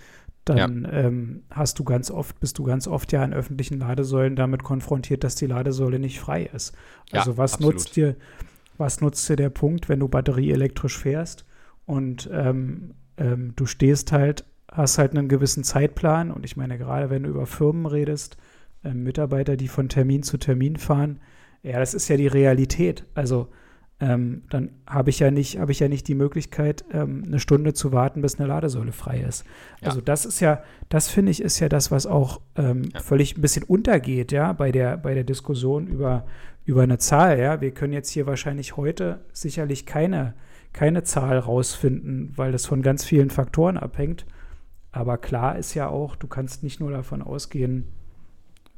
dann 0.44 0.84
ja. 0.84 0.92
ähm, 0.92 1.42
hast 1.50 1.78
du 1.78 1.84
ganz 1.84 2.10
oft, 2.10 2.38
bist 2.38 2.58
du 2.58 2.64
ganz 2.64 2.86
oft 2.86 3.12
ja 3.12 3.24
in 3.24 3.32
öffentlichen 3.32 3.78
Ladesäulen 3.78 4.36
damit 4.36 4.62
konfrontiert, 4.62 5.24
dass 5.24 5.36
die 5.36 5.46
Ladesäule 5.46 5.98
nicht 5.98 6.20
frei 6.20 6.44
ist. 6.52 6.74
Also 7.12 7.32
ja, 7.32 7.36
was 7.38 7.54
absolut. 7.54 7.74
nutzt 7.74 7.96
dir, 7.96 8.16
was 8.76 9.00
nutzt 9.00 9.26
dir 9.28 9.36
der 9.36 9.48
Punkt, 9.48 9.88
wenn 9.88 10.00
du 10.00 10.08
batterieelektrisch 10.08 10.98
fährst 10.98 11.46
und 11.86 12.28
ähm, 12.30 12.92
ähm, 13.16 13.54
du 13.56 13.64
stehst 13.64 14.12
halt 14.12 14.44
hast 14.74 14.98
halt 14.98 15.16
einen 15.16 15.28
gewissen 15.28 15.64
Zeitplan 15.64 16.30
und 16.30 16.44
ich 16.44 16.56
meine, 16.56 16.76
gerade 16.76 17.08
wenn 17.08 17.22
du 17.22 17.30
über 17.30 17.46
Firmen 17.46 17.86
redest, 17.86 18.36
äh, 18.82 18.92
Mitarbeiter, 18.92 19.56
die 19.56 19.68
von 19.68 19.88
Termin 19.88 20.22
zu 20.22 20.36
Termin 20.36 20.76
fahren, 20.76 21.20
ja, 21.62 21.78
das 21.78 21.94
ist 21.94 22.08
ja 22.08 22.16
die 22.16 22.26
Realität. 22.26 23.04
Also 23.14 23.48
ähm, 24.00 24.42
dann 24.50 24.70
habe 24.86 25.10
ich 25.10 25.20
ja 25.20 25.30
nicht, 25.30 25.58
habe 25.58 25.70
ich 25.70 25.78
ja 25.78 25.88
nicht 25.88 26.08
die 26.08 26.16
Möglichkeit, 26.16 26.84
ähm, 26.92 27.22
eine 27.24 27.38
Stunde 27.38 27.72
zu 27.72 27.92
warten, 27.92 28.20
bis 28.20 28.38
eine 28.38 28.48
Ladesäule 28.48 28.92
frei 28.92 29.20
ist. 29.20 29.44
Ja. 29.80 29.88
Also 29.88 30.00
das 30.00 30.26
ist 30.26 30.40
ja, 30.40 30.62
das 30.88 31.08
finde 31.08 31.30
ich, 31.30 31.40
ist 31.40 31.60
ja 31.60 31.68
das, 31.68 31.92
was 31.92 32.06
auch 32.06 32.40
ähm, 32.56 32.82
ja. 32.92 33.00
völlig 33.00 33.38
ein 33.38 33.40
bisschen 33.40 33.62
untergeht, 33.62 34.32
ja, 34.32 34.52
bei 34.52 34.72
der, 34.72 34.96
bei 34.96 35.14
der 35.14 35.24
Diskussion 35.24 35.86
über, 35.86 36.26
über 36.64 36.82
eine 36.82 36.98
Zahl, 36.98 37.38
ja. 37.38 37.60
Wir 37.60 37.70
können 37.70 37.92
jetzt 37.92 38.10
hier 38.10 38.26
wahrscheinlich 38.26 38.76
heute 38.76 39.20
sicherlich 39.32 39.86
keine, 39.86 40.34
keine 40.72 41.04
Zahl 41.04 41.38
rausfinden, 41.38 42.32
weil 42.34 42.50
das 42.50 42.66
von 42.66 42.82
ganz 42.82 43.04
vielen 43.04 43.30
Faktoren 43.30 43.76
abhängt. 43.76 44.26
Aber 44.94 45.18
klar 45.18 45.58
ist 45.58 45.74
ja 45.74 45.88
auch, 45.88 46.14
du 46.14 46.28
kannst 46.28 46.62
nicht 46.62 46.78
nur 46.78 46.92
davon 46.92 47.20
ausgehen, 47.20 47.84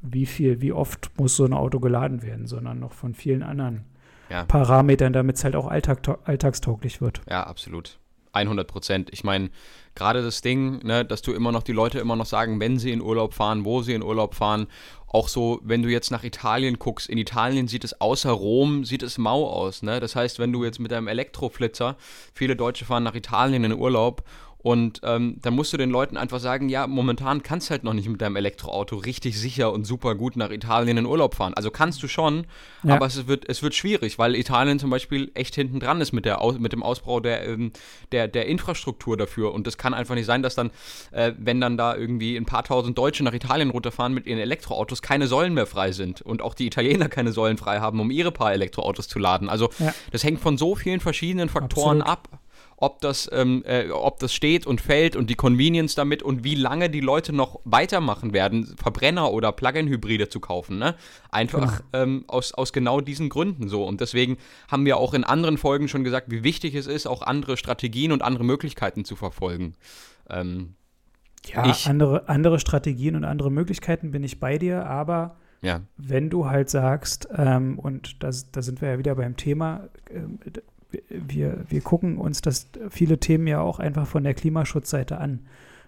wie 0.01 0.25
viel, 0.25 0.63
wie 0.63 0.73
oft 0.73 1.11
muss 1.19 1.37
so 1.37 1.45
ein 1.45 1.53
Auto 1.53 1.79
geladen 1.79 2.23
werden, 2.23 2.47
sondern 2.47 2.79
noch 2.79 2.93
von 2.93 3.13
vielen 3.13 3.43
anderen 3.43 3.85
ja. 4.31 4.45
Parametern, 4.47 5.13
damit 5.13 5.37
es 5.37 5.45
halt 5.45 5.55
auch 5.55 5.67
alltag, 5.67 6.01
alltagstauglich 6.25 7.03
wird. 7.03 7.21
Ja, 7.29 7.45
absolut. 7.45 7.99
100 8.33 8.67
Prozent. 8.67 9.11
Ich 9.13 9.25
meine, 9.25 9.51
gerade 9.95 10.23
das 10.23 10.41
Ding, 10.41 10.83
ne, 10.85 11.05
dass 11.05 11.21
du 11.21 11.33
immer 11.33 11.53
noch 11.53 11.63
die 11.63 11.73
Leute 11.73 11.99
immer 11.99 12.17
noch 12.17 12.27
sagen, 12.27 12.61
wenn 12.61 12.79
sie 12.79 12.93
in 12.93 13.03
Urlaub 13.03 13.35
fahren, 13.35 13.67
wo 13.67 13.83
sie 13.83 13.93
in 13.93 14.03
Urlaub 14.03 14.35
fahren. 14.35 14.69
Auch 15.07 15.29
so, 15.29 15.61
wenn 15.63 15.83
du 15.83 15.89
jetzt 15.89 16.11
nach 16.11 16.25
Italien 16.25 16.79
guckst, 16.79 17.09
in 17.09 17.17
Italien 17.17 17.69
sieht 17.69 17.85
es 17.85 18.01
außer 18.01 18.31
Rom, 18.31 18.85
sieht 18.85 19.03
es 19.03 19.19
mau 19.19 19.49
aus. 19.49 19.83
Ne? 19.83 20.01
Das 20.01 20.17
heißt, 20.17 20.39
wenn 20.39 20.53
du 20.53 20.65
jetzt 20.65 20.79
mit 20.79 20.93
deinem 20.93 21.09
Elektroflitzer, 21.09 21.97
viele 22.35 22.57
Deutsche 22.57 22.85
fahren 22.87 23.05
nach 23.05 23.15
Italien 23.15 23.65
in 23.65 23.73
Urlaub 23.75 24.23
und 24.67 24.99
ähm, 25.05 25.37
dann 25.43 25.55
musst 25.55 25.73
du 25.73 25.77
den 25.77 25.91
Leuten 25.91 26.17
einfach 26.17 26.41
sagen, 26.41 26.69
ja, 26.69 26.89
momentan 26.89 27.45
kannst 27.45 27.69
du 27.69 27.71
halt 27.71 27.85
noch 27.85 27.93
nicht 27.93 28.09
mit 28.09 28.21
deinem 28.21 28.35
Elektroauto 28.35 28.97
richtig 28.97 29.39
sicher 29.39 29.73
und 29.73 29.85
super 29.85 30.17
gut 30.17 30.35
nach 30.35 30.51
Italien 30.51 30.99
in 30.99 31.07
Urlaub 31.07 31.37
fahren. 31.37 31.55
Also 31.55 31.71
kannst 31.71 32.03
du 32.03 32.09
schon, 32.09 32.49
ja. 32.83 32.97
aber 32.97 33.07
es 33.07 33.29
wird, 33.29 33.49
es 33.49 33.63
wird 33.63 33.77
schwierig, 33.77 34.19
weil 34.19 34.35
Italien 34.35 34.81
zum 34.81 34.91
Beispiel 34.91 35.31
echt 35.35 35.55
hinten 35.55 35.79
dran 35.79 36.01
ist 36.01 36.11
mit, 36.11 36.25
der, 36.25 36.41
mit 36.59 36.73
dem 36.73 36.83
Ausbau 36.83 37.21
der, 37.21 37.47
ähm, 37.47 37.71
der, 38.11 38.27
der 38.27 38.47
Infrastruktur 38.47 39.17
dafür. 39.17 39.55
Und 39.55 39.69
es 39.69 39.79
kann 39.79 39.95
einfach 39.95 40.17
nicht 40.17 40.27
sein, 40.27 40.43
dass 40.43 40.57
dann, 40.57 40.73
äh, 41.13 41.33
wenn 41.39 41.61
dann 41.61 41.77
da 41.77 41.95
irgendwie 41.95 42.37
ein 42.37 42.45
paar 42.45 42.65
tausend 42.65 42.99
Deutsche 42.99 43.23
nach 43.23 43.35
Italien 43.35 43.71
runterfahren 43.71 44.15
mit 44.15 44.27
ihren 44.27 44.41
Elektroautos, 44.41 45.01
keine 45.01 45.29
Säulen 45.29 45.55
mehr 45.55 45.67
frei 45.67 45.93
sind 45.93 46.23
und 46.23 46.43
auch 46.43 46.55
die 46.55 46.67
Italiener 46.67 47.09
keine 47.09 47.31
Säulen 47.31 47.57
frei 47.57 47.79
haben, 47.79 48.01
um 48.01 48.11
ihre 48.11 48.33
paar 48.33 48.53
Elektroautos 48.53 49.07
zu 49.07 49.21
laden. 49.21 49.49
Also 49.49 49.71
ja. 49.79 49.95
das 50.11 50.25
hängt 50.25 50.41
von 50.41 50.59
so 50.59 50.75
vielen 50.75 50.99
verschiedenen 50.99 51.49
Faktoren 51.49 52.03
Absolut. 52.03 52.33
ab 52.33 52.41
ob 52.77 53.01
das, 53.01 53.29
ähm, 53.33 53.63
äh, 53.67 53.89
ob 53.91 54.19
das 54.19 54.35
steht 54.35 54.67
und 54.67 54.81
fällt 54.81 55.17
und 55.17 55.31
die 55.31 55.35
Convenience 55.35 55.95
damit 55.95 56.23
und 56.23 56.45
wie 56.45 56.55
lange 56.55 56.91
die 56.91 57.01
Leute 57.01 57.33
noch 57.33 57.61
weitermachen 57.65 58.33
werden, 58.33 58.77
Verbrenner 58.77 59.33
oder 59.33 59.53
Plug-in-Hybride 59.53 60.29
zu 60.29 60.41
kaufen. 60.41 60.79
Ne? 60.79 60.95
Einfach 61.31 61.83
genau. 61.91 62.05
Ähm, 62.05 62.25
aus, 62.27 62.53
aus 62.53 62.73
genau 62.73 63.01
diesen 63.01 63.29
Gründen 63.29 63.69
so. 63.69 63.85
Und 63.85 64.01
deswegen 64.01 64.37
haben 64.71 64.85
wir 64.85 64.99
auch 64.99 65.15
in 65.15 65.25
anderen 65.25 65.57
Folgen 65.57 65.89
schon 65.89 66.05
gesagt, 66.05 66.31
wie 66.31 66.45
wichtig 66.45 66.75
es 66.75 66.87
ist, 66.87 67.07
auch 67.07 67.23
andere 67.23 67.57
Strategien 67.57 68.13
und 68.13 68.23
andere 68.23 68.45
Möglichkeiten 68.45 69.05
zu 69.05 69.17
verfolgen. 69.17 69.75
Ähm, 70.29 70.75
ja, 71.47 71.71
ich, 71.71 71.87
andere, 71.87 72.29
andere 72.29 72.59
Strategien 72.59 73.17
und 73.17 73.25
andere 73.25 73.51
Möglichkeiten 73.51 74.11
bin 74.11 74.25
ich 74.25 74.41
bei 74.41 74.59
dir, 74.59 74.87
aber 74.87 75.37
ja. 75.63 75.81
wenn 75.97 76.29
du 76.29 76.51
halt 76.51 76.69
sagst, 76.69 77.29
ähm, 77.35 77.79
und 77.79 78.23
das, 78.23 78.51
da 78.51 78.63
sind 78.63 78.81
wir 78.81 78.91
ja 78.91 78.99
wieder 78.99 79.15
beim 79.15 79.37
Thema, 79.37 79.89
äh, 80.11 80.51
wir, 81.09 81.65
wir 81.69 81.81
gucken 81.81 82.19
uns 82.19 82.41
das 82.41 82.69
viele 82.91 83.19
Themen 83.19 83.47
ja 83.47 83.61
auch 83.61 83.79
einfach 83.79 84.07
von 84.07 84.25
der 84.25 84.35
Klimaschutzseite 84.35 85.19
an. 85.19 85.41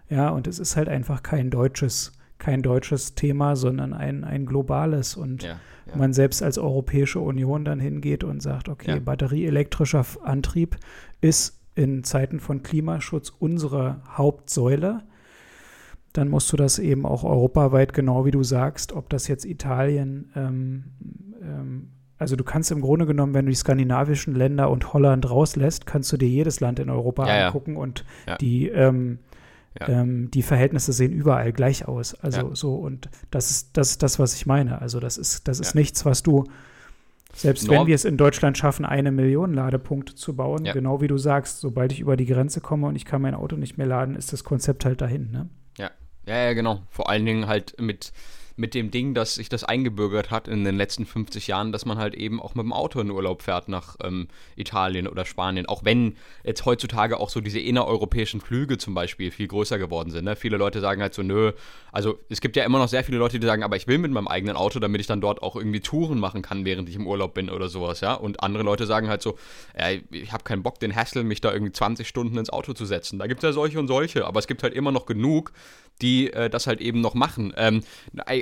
Ja, 0.08 0.30
und 0.30 0.46
es 0.46 0.58
ist 0.58 0.76
halt 0.76 0.88
einfach 0.88 1.22
kein 1.22 1.50
deutsches, 1.50 2.12
kein 2.38 2.62
deutsches 2.62 3.14
Thema, 3.14 3.56
sondern 3.56 3.92
ein, 3.92 4.24
ein 4.24 4.46
globales. 4.46 5.16
Und 5.16 5.42
ja, 5.42 5.60
ja. 5.86 5.96
man 5.96 6.12
selbst 6.12 6.42
als 6.42 6.58
Europäische 6.58 7.20
Union 7.20 7.64
dann 7.64 7.80
hingeht 7.80 8.24
und 8.24 8.42
sagt, 8.42 8.68
okay, 8.68 8.92
ja. 8.92 8.98
batterieelektrischer 8.98 10.04
Antrieb 10.22 10.76
ist 11.20 11.60
in 11.74 12.04
Zeiten 12.04 12.40
von 12.40 12.62
Klimaschutz 12.62 13.32
unsere 13.38 14.00
Hauptsäule 14.08 15.02
dann 16.12 16.28
musst 16.28 16.52
du 16.52 16.56
das 16.56 16.78
eben 16.78 17.06
auch 17.06 17.22
europaweit, 17.22 17.92
genau 17.92 18.24
wie 18.24 18.30
du 18.30 18.42
sagst, 18.42 18.92
ob 18.92 19.08
das 19.08 19.28
jetzt 19.28 19.44
Italien 19.44 20.32
ähm, 20.34 20.84
ähm, 21.40 21.90
also 22.18 22.36
du 22.36 22.44
kannst 22.44 22.70
im 22.70 22.80
Grunde 22.80 23.06
genommen, 23.06 23.34
wenn 23.34 23.46
du 23.46 23.50
die 23.50 23.56
skandinavischen 23.56 24.34
Länder 24.34 24.70
und 24.70 24.92
Holland 24.92 25.28
rauslässt, 25.30 25.86
kannst 25.86 26.12
du 26.12 26.16
dir 26.16 26.28
jedes 26.28 26.60
Land 26.60 26.78
in 26.78 26.90
Europa 26.90 27.26
ja, 27.26 27.46
angucken 27.46 27.74
ja. 27.74 27.80
und 27.80 28.04
ja. 28.26 28.36
die 28.36 28.68
ähm, 28.68 29.18
ähm, 29.80 30.30
die 30.32 30.42
Verhältnisse 30.42 30.92
sehen 30.92 31.12
überall 31.12 31.52
gleich 31.52 31.86
aus. 31.86 32.14
Also 32.14 32.54
so 32.54 32.74
und 32.74 33.08
das 33.30 33.50
ist 33.50 33.76
das 33.76 33.90
ist 33.90 34.02
das, 34.02 34.18
was 34.18 34.34
ich 34.34 34.46
meine. 34.46 34.80
Also 34.80 34.98
das 34.98 35.18
ist 35.18 35.46
das 35.46 35.60
ist 35.60 35.74
nichts, 35.74 36.04
was 36.04 36.22
du 36.22 36.44
selbst 37.34 37.68
Nord 37.68 37.80
wenn 37.80 37.86
wir 37.86 37.94
es 37.94 38.04
in 38.04 38.16
Deutschland 38.16 38.58
schaffen, 38.58 38.84
eine 38.84 39.12
Million 39.12 39.54
Ladepunkte 39.54 40.14
zu 40.14 40.34
bauen, 40.34 40.64
genau 40.64 41.00
wie 41.00 41.08
du 41.08 41.18
sagst, 41.18 41.60
sobald 41.60 41.92
ich 41.92 42.00
über 42.00 42.16
die 42.16 42.26
Grenze 42.26 42.60
komme 42.60 42.88
und 42.88 42.96
ich 42.96 43.04
kann 43.04 43.22
mein 43.22 43.34
Auto 43.34 43.56
nicht 43.56 43.78
mehr 43.78 43.86
laden, 43.86 44.16
ist 44.16 44.32
das 44.32 44.42
Konzept 44.42 44.84
halt 44.84 45.00
dahin. 45.00 45.30
Ne? 45.30 45.48
Ja, 45.76 45.90
ja, 46.26 46.36
ja, 46.46 46.52
genau. 46.54 46.82
Vor 46.88 47.08
allen 47.10 47.26
Dingen 47.26 47.46
halt 47.46 47.76
mit 47.78 48.12
mit 48.58 48.74
dem 48.74 48.90
Ding, 48.90 49.14
dass 49.14 49.36
sich 49.36 49.48
das 49.48 49.62
eingebürgert 49.62 50.30
hat 50.30 50.48
in 50.48 50.64
den 50.64 50.76
letzten 50.76 51.06
50 51.06 51.46
Jahren, 51.46 51.70
dass 51.70 51.86
man 51.86 51.96
halt 51.96 52.14
eben 52.14 52.42
auch 52.42 52.56
mit 52.56 52.64
dem 52.64 52.72
Auto 52.72 53.00
in 53.00 53.10
Urlaub 53.10 53.42
fährt 53.42 53.68
nach 53.68 53.96
ähm, 54.02 54.26
Italien 54.56 55.06
oder 55.06 55.24
Spanien. 55.24 55.66
Auch 55.66 55.84
wenn 55.84 56.16
jetzt 56.42 56.64
heutzutage 56.64 57.20
auch 57.20 57.30
so 57.30 57.40
diese 57.40 57.60
innereuropäischen 57.60 58.40
Flüge 58.40 58.76
zum 58.76 58.94
Beispiel 58.94 59.30
viel 59.30 59.46
größer 59.46 59.78
geworden 59.78 60.10
sind. 60.10 60.24
Ne? 60.24 60.34
Viele 60.34 60.56
Leute 60.56 60.80
sagen 60.80 61.00
halt 61.00 61.14
so, 61.14 61.22
nö, 61.22 61.52
also 61.92 62.18
es 62.28 62.40
gibt 62.40 62.56
ja 62.56 62.64
immer 62.64 62.78
noch 62.78 62.88
sehr 62.88 63.04
viele 63.04 63.18
Leute, 63.18 63.38
die 63.38 63.46
sagen, 63.46 63.62
aber 63.62 63.76
ich 63.76 63.86
will 63.86 63.98
mit 63.98 64.10
meinem 64.10 64.28
eigenen 64.28 64.56
Auto, 64.56 64.80
damit 64.80 65.00
ich 65.00 65.06
dann 65.06 65.20
dort 65.20 65.40
auch 65.42 65.54
irgendwie 65.54 65.80
Touren 65.80 66.18
machen 66.18 66.42
kann, 66.42 66.64
während 66.64 66.88
ich 66.88 66.96
im 66.96 67.06
Urlaub 67.06 67.34
bin 67.34 67.50
oder 67.50 67.68
sowas, 67.68 68.00
ja. 68.00 68.14
Und 68.14 68.42
andere 68.42 68.64
Leute 68.64 68.86
sagen 68.86 69.08
halt 69.08 69.22
so, 69.22 69.38
äh, 69.74 70.00
ich 70.10 70.32
habe 70.32 70.42
keinen 70.42 70.64
Bock, 70.64 70.80
den 70.80 70.96
Hassel, 70.96 71.22
mich 71.22 71.40
da 71.40 71.52
irgendwie 71.52 71.72
20 71.72 72.08
Stunden 72.08 72.36
ins 72.38 72.50
Auto 72.50 72.72
zu 72.72 72.86
setzen. 72.86 73.20
Da 73.20 73.28
gibt 73.28 73.44
es 73.44 73.48
ja 73.48 73.52
solche 73.52 73.78
und 73.78 73.86
solche, 73.86 74.26
aber 74.26 74.40
es 74.40 74.48
gibt 74.48 74.64
halt 74.64 74.74
immer 74.74 74.90
noch 74.90 75.06
genug, 75.06 75.52
die 76.02 76.32
äh, 76.32 76.50
das 76.50 76.66
halt 76.66 76.80
eben 76.80 77.00
noch 77.00 77.14
machen. 77.14 77.52
Ähm, 77.56 77.82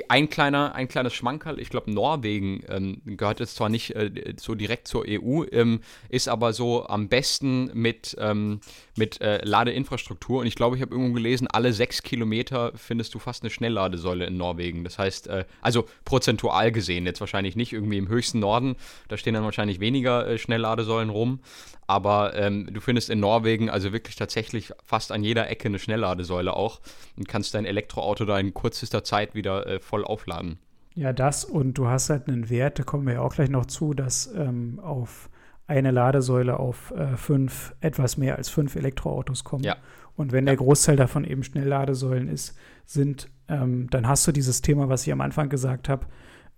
ein 0.09 0.29
kleiner, 0.29 0.75
ein 0.75 0.87
kleines 0.87 1.13
Schmankerl, 1.13 1.59
ich 1.59 1.69
glaube 1.69 1.91
Norwegen 1.91 2.63
ähm, 2.67 3.01
gehört 3.05 3.39
jetzt 3.39 3.55
zwar 3.55 3.69
nicht 3.69 3.95
äh, 3.95 4.35
so 4.37 4.55
direkt 4.55 4.87
zur 4.87 5.05
EU, 5.07 5.43
ähm, 5.51 5.81
ist 6.09 6.29
aber 6.29 6.53
so 6.53 6.87
am 6.87 7.07
besten 7.09 7.71
mit, 7.73 8.15
ähm, 8.19 8.59
mit 8.95 9.21
äh, 9.21 9.43
Ladeinfrastruktur. 9.43 10.41
Und 10.41 10.47
ich 10.47 10.55
glaube, 10.55 10.75
ich 10.75 10.81
habe 10.81 10.93
irgendwo 10.93 11.13
gelesen, 11.13 11.47
alle 11.47 11.73
sechs 11.73 12.03
Kilometer 12.03 12.71
findest 12.75 13.13
du 13.13 13.19
fast 13.19 13.43
eine 13.43 13.49
Schnellladesäule 13.49 14.25
in 14.25 14.37
Norwegen. 14.37 14.83
Das 14.83 14.97
heißt, 14.97 15.27
äh, 15.27 15.45
also 15.61 15.85
prozentual 16.05 16.71
gesehen, 16.71 17.05
jetzt 17.05 17.19
wahrscheinlich 17.19 17.55
nicht 17.55 17.73
irgendwie 17.73 17.97
im 17.97 18.07
höchsten 18.07 18.39
Norden, 18.39 18.75
da 19.07 19.17
stehen 19.17 19.33
dann 19.33 19.43
wahrscheinlich 19.43 19.79
weniger 19.79 20.27
äh, 20.27 20.37
Schnellladesäulen 20.37 21.09
rum, 21.09 21.39
aber 21.87 22.35
ähm, 22.35 22.67
du 22.71 22.81
findest 22.81 23.09
in 23.09 23.21
Norwegen 23.21 23.69
also 23.69 23.93
wirklich 23.93 24.17
tatsächlich 24.17 24.73
fast 24.83 25.11
an 25.11 25.23
jeder 25.23 25.49
Ecke 25.49 25.69
eine 25.69 25.79
Schnellladesäule 25.79 26.53
auch 26.53 26.81
und 27.17 27.27
kannst 27.27 27.53
dein 27.53 27.65
Elektroauto 27.65 28.25
da 28.25 28.37
in 28.37 28.53
kürzester 28.53 29.03
Zeit 29.03 29.33
wieder 29.33 29.65
äh, 29.65 29.79
voll 29.79 30.03
aufladen. 30.03 30.59
Ja, 30.95 31.13
das 31.13 31.45
und 31.45 31.77
du 31.77 31.87
hast 31.87 32.09
halt 32.09 32.27
einen 32.27 32.49
Wert, 32.49 32.79
da 32.79 32.83
kommen 32.83 33.07
wir 33.07 33.15
ja 33.15 33.21
auch 33.21 33.33
gleich 33.33 33.49
noch 33.49 33.67
zu, 33.67 33.93
dass 33.93 34.33
ähm, 34.35 34.79
auf 34.79 35.29
eine 35.67 35.91
Ladesäule 35.91 36.59
auf 36.59 36.91
äh, 36.91 37.15
fünf, 37.17 37.73
etwas 37.81 38.17
mehr 38.17 38.37
als 38.37 38.49
fünf 38.49 38.75
Elektroautos 38.75 39.43
kommt. 39.43 39.65
Ja. 39.65 39.75
Und 40.15 40.31
wenn 40.31 40.45
der 40.45 40.55
Großteil 40.55 40.95
davon 40.95 41.23
eben 41.23 41.43
Schnellladesäulen 41.43 42.27
ist, 42.27 42.57
sind, 42.85 43.29
ähm, 43.47 43.89
dann 43.91 44.07
hast 44.07 44.25
du 44.27 44.31
dieses 44.31 44.61
Thema, 44.61 44.89
was 44.89 45.05
ich 45.05 45.13
am 45.13 45.21
Anfang 45.21 45.49
gesagt 45.49 45.89
habe, 45.89 46.07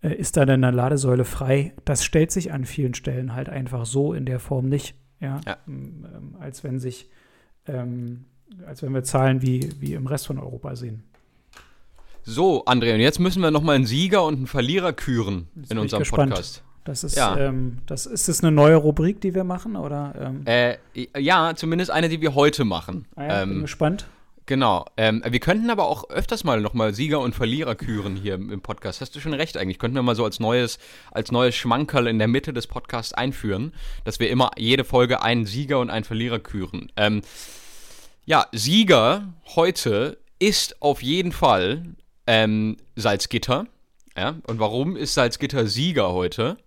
äh, 0.02 0.14
ist 0.14 0.38
da 0.38 0.46
denn 0.46 0.64
eine 0.64 0.76
Ladesäule 0.76 1.26
frei? 1.26 1.74
Das 1.86 2.06
stellt 2.06 2.32
sich 2.32 2.54
an 2.54 2.66
vielen 2.66 2.94
Stellen 2.94 3.36
halt 3.36 3.50
einfach 3.50 3.86
so 3.86 4.14
in 4.14 4.26
der 4.26 4.40
Form 4.40 4.70
nicht 4.70 4.96
ja, 5.20 5.42
ja. 5.46 5.58
Ähm, 5.68 6.06
ähm, 6.06 6.36
als 6.40 6.64
wenn 6.64 6.80
sich, 6.80 7.10
ähm, 7.68 8.26
als 8.66 8.82
wenn 8.82 8.94
wir 8.94 9.04
Zahlen 9.04 9.42
wie, 9.42 9.70
wie 9.80 9.94
im 9.94 10.08
Rest 10.08 10.28
von 10.28 10.40
Europa 10.40 10.76
sehen. 10.76 11.04
So, 12.24 12.64
André, 12.66 12.94
und 12.94 13.00
jetzt 13.00 13.20
müssen 13.20 13.42
wir 13.42 13.52
nochmal 13.52 13.76
einen 13.76 13.86
Sieger 13.86 14.24
und 14.24 14.36
einen 14.36 14.48
Verlierer 14.48 14.94
küren 14.94 15.48
in 15.70 15.78
unserem. 15.78 16.04
Podcast. 16.04 16.64
Das 16.86 17.04
ist, 17.04 17.18
ja. 17.18 17.38
ähm, 17.38 17.80
das, 17.86 18.06
ist 18.06 18.28
das 18.30 18.42
eine 18.42 18.52
neue 18.52 18.76
Rubrik, 18.76 19.22
die 19.22 19.36
wir 19.36 19.44
machen? 19.44 19.76
Oder, 19.76 20.14
ähm? 20.20 20.42
äh, 20.46 20.78
ja, 21.18 21.54
zumindest 21.56 21.92
eine, 21.92 22.10
die 22.10 22.22
wir 22.22 22.36
heute 22.36 22.66
machen. 22.66 23.06
Ah 23.16 23.26
ja, 23.26 23.46
bin 23.46 23.58
ähm, 23.58 23.62
gespannt. 23.62 24.08
Genau. 24.50 24.86
Ähm, 24.98 25.22
wir 25.24 25.39
könnten 25.39 25.70
aber 25.70 25.88
auch 25.88 26.10
öfters 26.10 26.44
mal 26.44 26.60
nochmal 26.60 26.96
Sieger 26.96 27.20
und 27.20 27.36
Verlierer 27.36 27.75
küren 27.75 28.15
hier 28.15 28.34
im 28.34 28.62
Podcast. 28.62 29.00
Hast 29.00 29.15
du 29.15 29.20
schon 29.20 29.36
recht 29.36 29.58
eigentlich. 29.58 29.77
Könnten 29.77 29.96
wir 29.96 30.01
mal 30.01 30.15
so 30.15 30.25
als 30.25 30.39
neues, 30.39 30.79
als 31.12 31.32
neues 31.32 31.53
Schmankerl 31.53 32.08
in 32.08 32.18
der 32.18 32.27
Mitte 32.27 32.51
des 32.51 32.65
Podcasts 32.65 33.13
einführen, 33.13 33.74
dass 34.06 34.20
wir 34.20 34.27
immer 34.32 34.50
jede 34.58 34.86
Folge 34.86 35.22
einen 35.22 35.46
Sieger 35.46 35.79
und 35.79 35.91
einen 35.91 36.03
Verlierer 36.03 36.39
küren. 36.39 36.91
Ähm, 36.96 37.22
ja, 38.25 38.48
Sieger 38.51 39.36
heute 39.56 40.18
ist 40.39 40.82
auf 40.82 41.03
jeden 41.03 41.32
Fall 41.32 41.84
ähm, 42.25 42.77
Salzgitter. 42.96 43.68
Ja, 44.18 44.36
und 44.48 44.60
warum 44.60 44.96
ist 44.96 45.13
Salzgitter 45.13 45.68
Sieger 45.68 46.12
heute? 46.12 46.58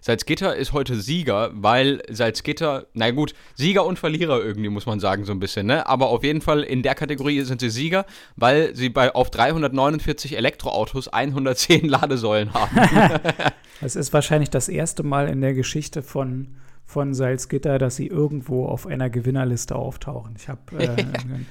Salzgitter 0.00 0.54
ist 0.54 0.72
heute 0.72 1.00
Sieger, 1.00 1.50
weil 1.54 2.00
Salzgitter, 2.08 2.86
na 2.94 3.10
gut, 3.10 3.34
Sieger 3.54 3.84
und 3.84 3.98
Verlierer 3.98 4.40
irgendwie, 4.40 4.68
muss 4.68 4.86
man 4.86 5.00
sagen, 5.00 5.24
so 5.24 5.32
ein 5.32 5.40
bisschen, 5.40 5.66
ne? 5.66 5.86
Aber 5.86 6.08
auf 6.08 6.22
jeden 6.22 6.40
Fall 6.40 6.62
in 6.62 6.82
der 6.82 6.94
Kategorie 6.94 7.40
sind 7.42 7.60
sie 7.60 7.70
Sieger, 7.70 8.06
weil 8.36 8.74
sie 8.76 8.88
bei 8.88 9.14
auf 9.14 9.30
349 9.30 10.36
Elektroautos 10.36 11.08
110 11.08 11.84
Ladesäulen 11.88 12.54
haben. 12.54 12.76
das 13.80 13.96
ist 13.96 14.12
wahrscheinlich 14.12 14.50
das 14.50 14.68
erste 14.68 15.02
Mal 15.02 15.28
in 15.28 15.40
der 15.40 15.54
Geschichte 15.54 16.02
von, 16.02 16.54
von 16.84 17.14
Salzgitter, 17.14 17.78
dass 17.78 17.96
sie 17.96 18.06
irgendwo 18.06 18.66
auf 18.66 18.86
einer 18.86 19.10
Gewinnerliste 19.10 19.74
auftauchen. 19.74 20.34
Ich 20.38 20.48
habe 20.48 20.60
äh, 20.78 20.88
eine, 20.88 21.46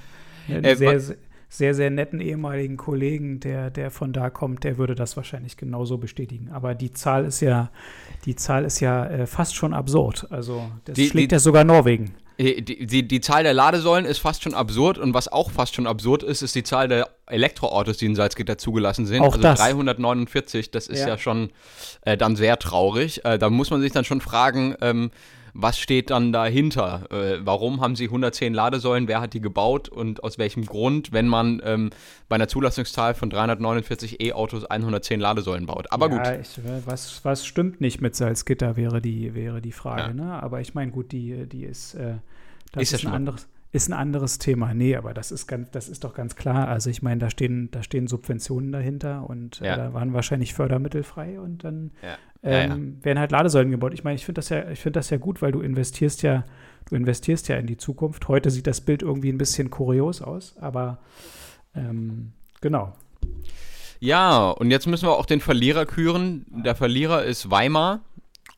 eine 0.47 0.75
sehr, 0.75 0.99
sehr 0.99 1.17
sehr, 1.57 1.73
sehr 1.73 1.89
netten 1.89 2.19
ehemaligen 2.19 2.77
Kollegen, 2.77 3.39
der, 3.39 3.69
der 3.69 3.91
von 3.91 4.13
da 4.13 4.29
kommt, 4.29 4.63
der 4.63 4.77
würde 4.77 4.95
das 4.95 5.15
wahrscheinlich 5.15 5.57
genauso 5.57 5.97
bestätigen. 5.97 6.49
Aber 6.51 6.75
die 6.75 6.91
Zahl 6.91 7.25
ist 7.25 7.41
ja, 7.41 7.71
die 8.25 8.35
Zahl 8.35 8.65
ist 8.65 8.79
ja 8.79 9.05
äh, 9.05 9.27
fast 9.27 9.55
schon 9.55 9.73
absurd. 9.73 10.27
Also 10.29 10.69
das 10.85 10.95
die, 10.95 11.07
schlägt 11.07 11.31
die, 11.31 11.35
ja 11.35 11.39
sogar 11.39 11.63
Norwegen. 11.63 12.13
Äh, 12.37 12.61
die, 12.61 12.85
die, 12.85 13.07
die, 13.07 13.21
Zahl 13.21 13.43
der 13.43 13.53
Ladesäulen 13.53 14.05
ist 14.05 14.19
fast 14.19 14.43
schon 14.43 14.53
absurd 14.53 14.97
und 14.97 15.13
was 15.13 15.27
auch 15.27 15.51
fast 15.51 15.75
schon 15.75 15.87
absurd 15.87 16.23
ist, 16.23 16.41
ist 16.41 16.55
die 16.55 16.63
Zahl 16.63 16.87
der 16.87 17.09
Elektroautos, 17.27 17.97
die 17.97 18.05
in 18.05 18.15
Salzgitter 18.15 18.57
zugelassen 18.57 19.05
sind. 19.05 19.21
Auch 19.21 19.33
also 19.33 19.41
das. 19.41 19.59
349, 19.59 20.71
das 20.71 20.87
ist 20.87 21.01
ja, 21.01 21.09
ja 21.09 21.17
schon 21.17 21.51
äh, 22.01 22.17
dann 22.17 22.35
sehr 22.35 22.59
traurig. 22.59 23.23
Äh, 23.23 23.37
da 23.37 23.49
muss 23.49 23.69
man 23.69 23.81
sich 23.81 23.91
dann 23.91 24.05
schon 24.05 24.21
fragen, 24.21 24.75
ähm, 24.81 25.11
was 25.57 25.79
steht 25.79 26.09
dann 26.09 26.33
dahinter? 26.33 27.07
Äh, 27.11 27.39
warum 27.39 27.79
haben 27.79 27.95
sie 27.95 28.05
110 28.05 28.53
Ladesäulen? 28.53 29.07
Wer 29.07 29.21
hat 29.21 29.33
die 29.33 29.39
gebaut 29.39 29.87
und 29.87 30.21
aus 30.21 30.37
welchem 30.37 30.65
Grund, 30.65 31.13
wenn 31.13 31.29
man 31.29 31.61
ähm, 31.63 31.91
bei 32.27 32.35
einer 32.35 32.49
Zulassungszahl 32.49 33.13
von 33.13 33.29
349 33.29 34.19
E-Autos 34.21 34.65
110 34.65 35.19
Ladesäulen 35.21 35.65
baut? 35.65 35.91
Aber 35.91 36.09
ja, 36.09 36.35
gut. 36.35 36.41
Ich, 36.41 36.59
was, 36.85 37.23
was 37.23 37.45
stimmt 37.45 37.79
nicht 37.79 38.01
mit 38.01 38.15
Salzgitter, 38.15 38.75
wäre 38.75 39.01
die, 39.01 39.33
wäre 39.33 39.61
die 39.61 39.71
Frage. 39.71 40.01
Ja. 40.01 40.13
Ne? 40.13 40.43
Aber 40.43 40.59
ich 40.59 40.73
meine, 40.73 40.91
gut, 40.91 41.13
die, 41.13 41.47
die 41.47 41.63
ist, 41.63 41.93
äh, 41.95 42.15
das 42.73 42.83
ist, 42.83 42.93
ist 42.93 43.05
ein 43.05 43.13
anderes 43.13 43.47
ist 43.75 43.89
ein 43.89 43.93
anderes 43.93 44.39
Thema. 44.39 44.73
Nee, 44.73 44.95
aber 44.95 45.13
das 45.13 45.31
ist 45.33 45.47
ganz, 45.47 45.69
das 45.71 45.89
ist 45.89 46.05
doch 46.05 46.13
ganz 46.13 46.37
klar. 46.37 46.69
Also 46.69 46.89
ich 46.89 47.01
meine, 47.01 47.19
da 47.19 47.29
stehen, 47.29 47.69
da 47.71 47.83
stehen 47.83 48.07
Subventionen 48.07 48.71
dahinter 48.71 49.29
und 49.29 49.61
äh, 49.61 49.65
ja. 49.65 49.73
äh, 49.73 49.77
da 49.77 49.93
waren 49.93 50.13
wahrscheinlich 50.13 50.53
Fördermittel 50.53 51.03
frei 51.03 51.39
und 51.39 51.63
dann 51.65 51.91
ja. 52.01 52.17
Ähm, 52.41 53.03
werden 53.03 53.19
halt 53.19 53.31
Ladesäulen 53.31 53.71
gebaut. 53.71 53.93
Ich 53.93 54.03
meine, 54.03 54.15
ich 54.15 54.23
finde 54.23 54.39
das 54.39 54.49
ja, 54.49 54.69
ich 54.69 54.79
finde 54.79 54.99
das 54.99 55.09
ja 55.09 55.17
gut, 55.17 55.41
weil 55.41 55.51
du 55.51 55.59
investierst 55.61 56.21
ja, 56.21 56.45
du 56.87 56.95
investierst 56.95 57.49
ja 57.49 57.57
in 57.57 57.67
die 57.67 57.75
Zukunft. 57.75 58.27
Heute 58.29 58.49
sieht 58.49 58.67
das 58.67 58.81
Bild 58.81 59.01
irgendwie 59.01 59.29
ein 59.29 59.37
bisschen 59.37 59.69
kurios 59.71 60.21
aus, 60.21 60.55
aber 60.57 60.99
ähm, 61.75 62.31
genau. 62.61 62.95
Ja, 63.99 64.51
und 64.51 64.71
jetzt 64.71 64.87
müssen 64.87 65.07
wir 65.07 65.17
auch 65.17 65.25
den 65.25 65.41
Verlierer 65.41 65.85
küren. 65.85 66.45
Der 66.63 66.75
Verlierer 66.75 67.23
ist 67.23 67.49
Weimar. 67.51 68.01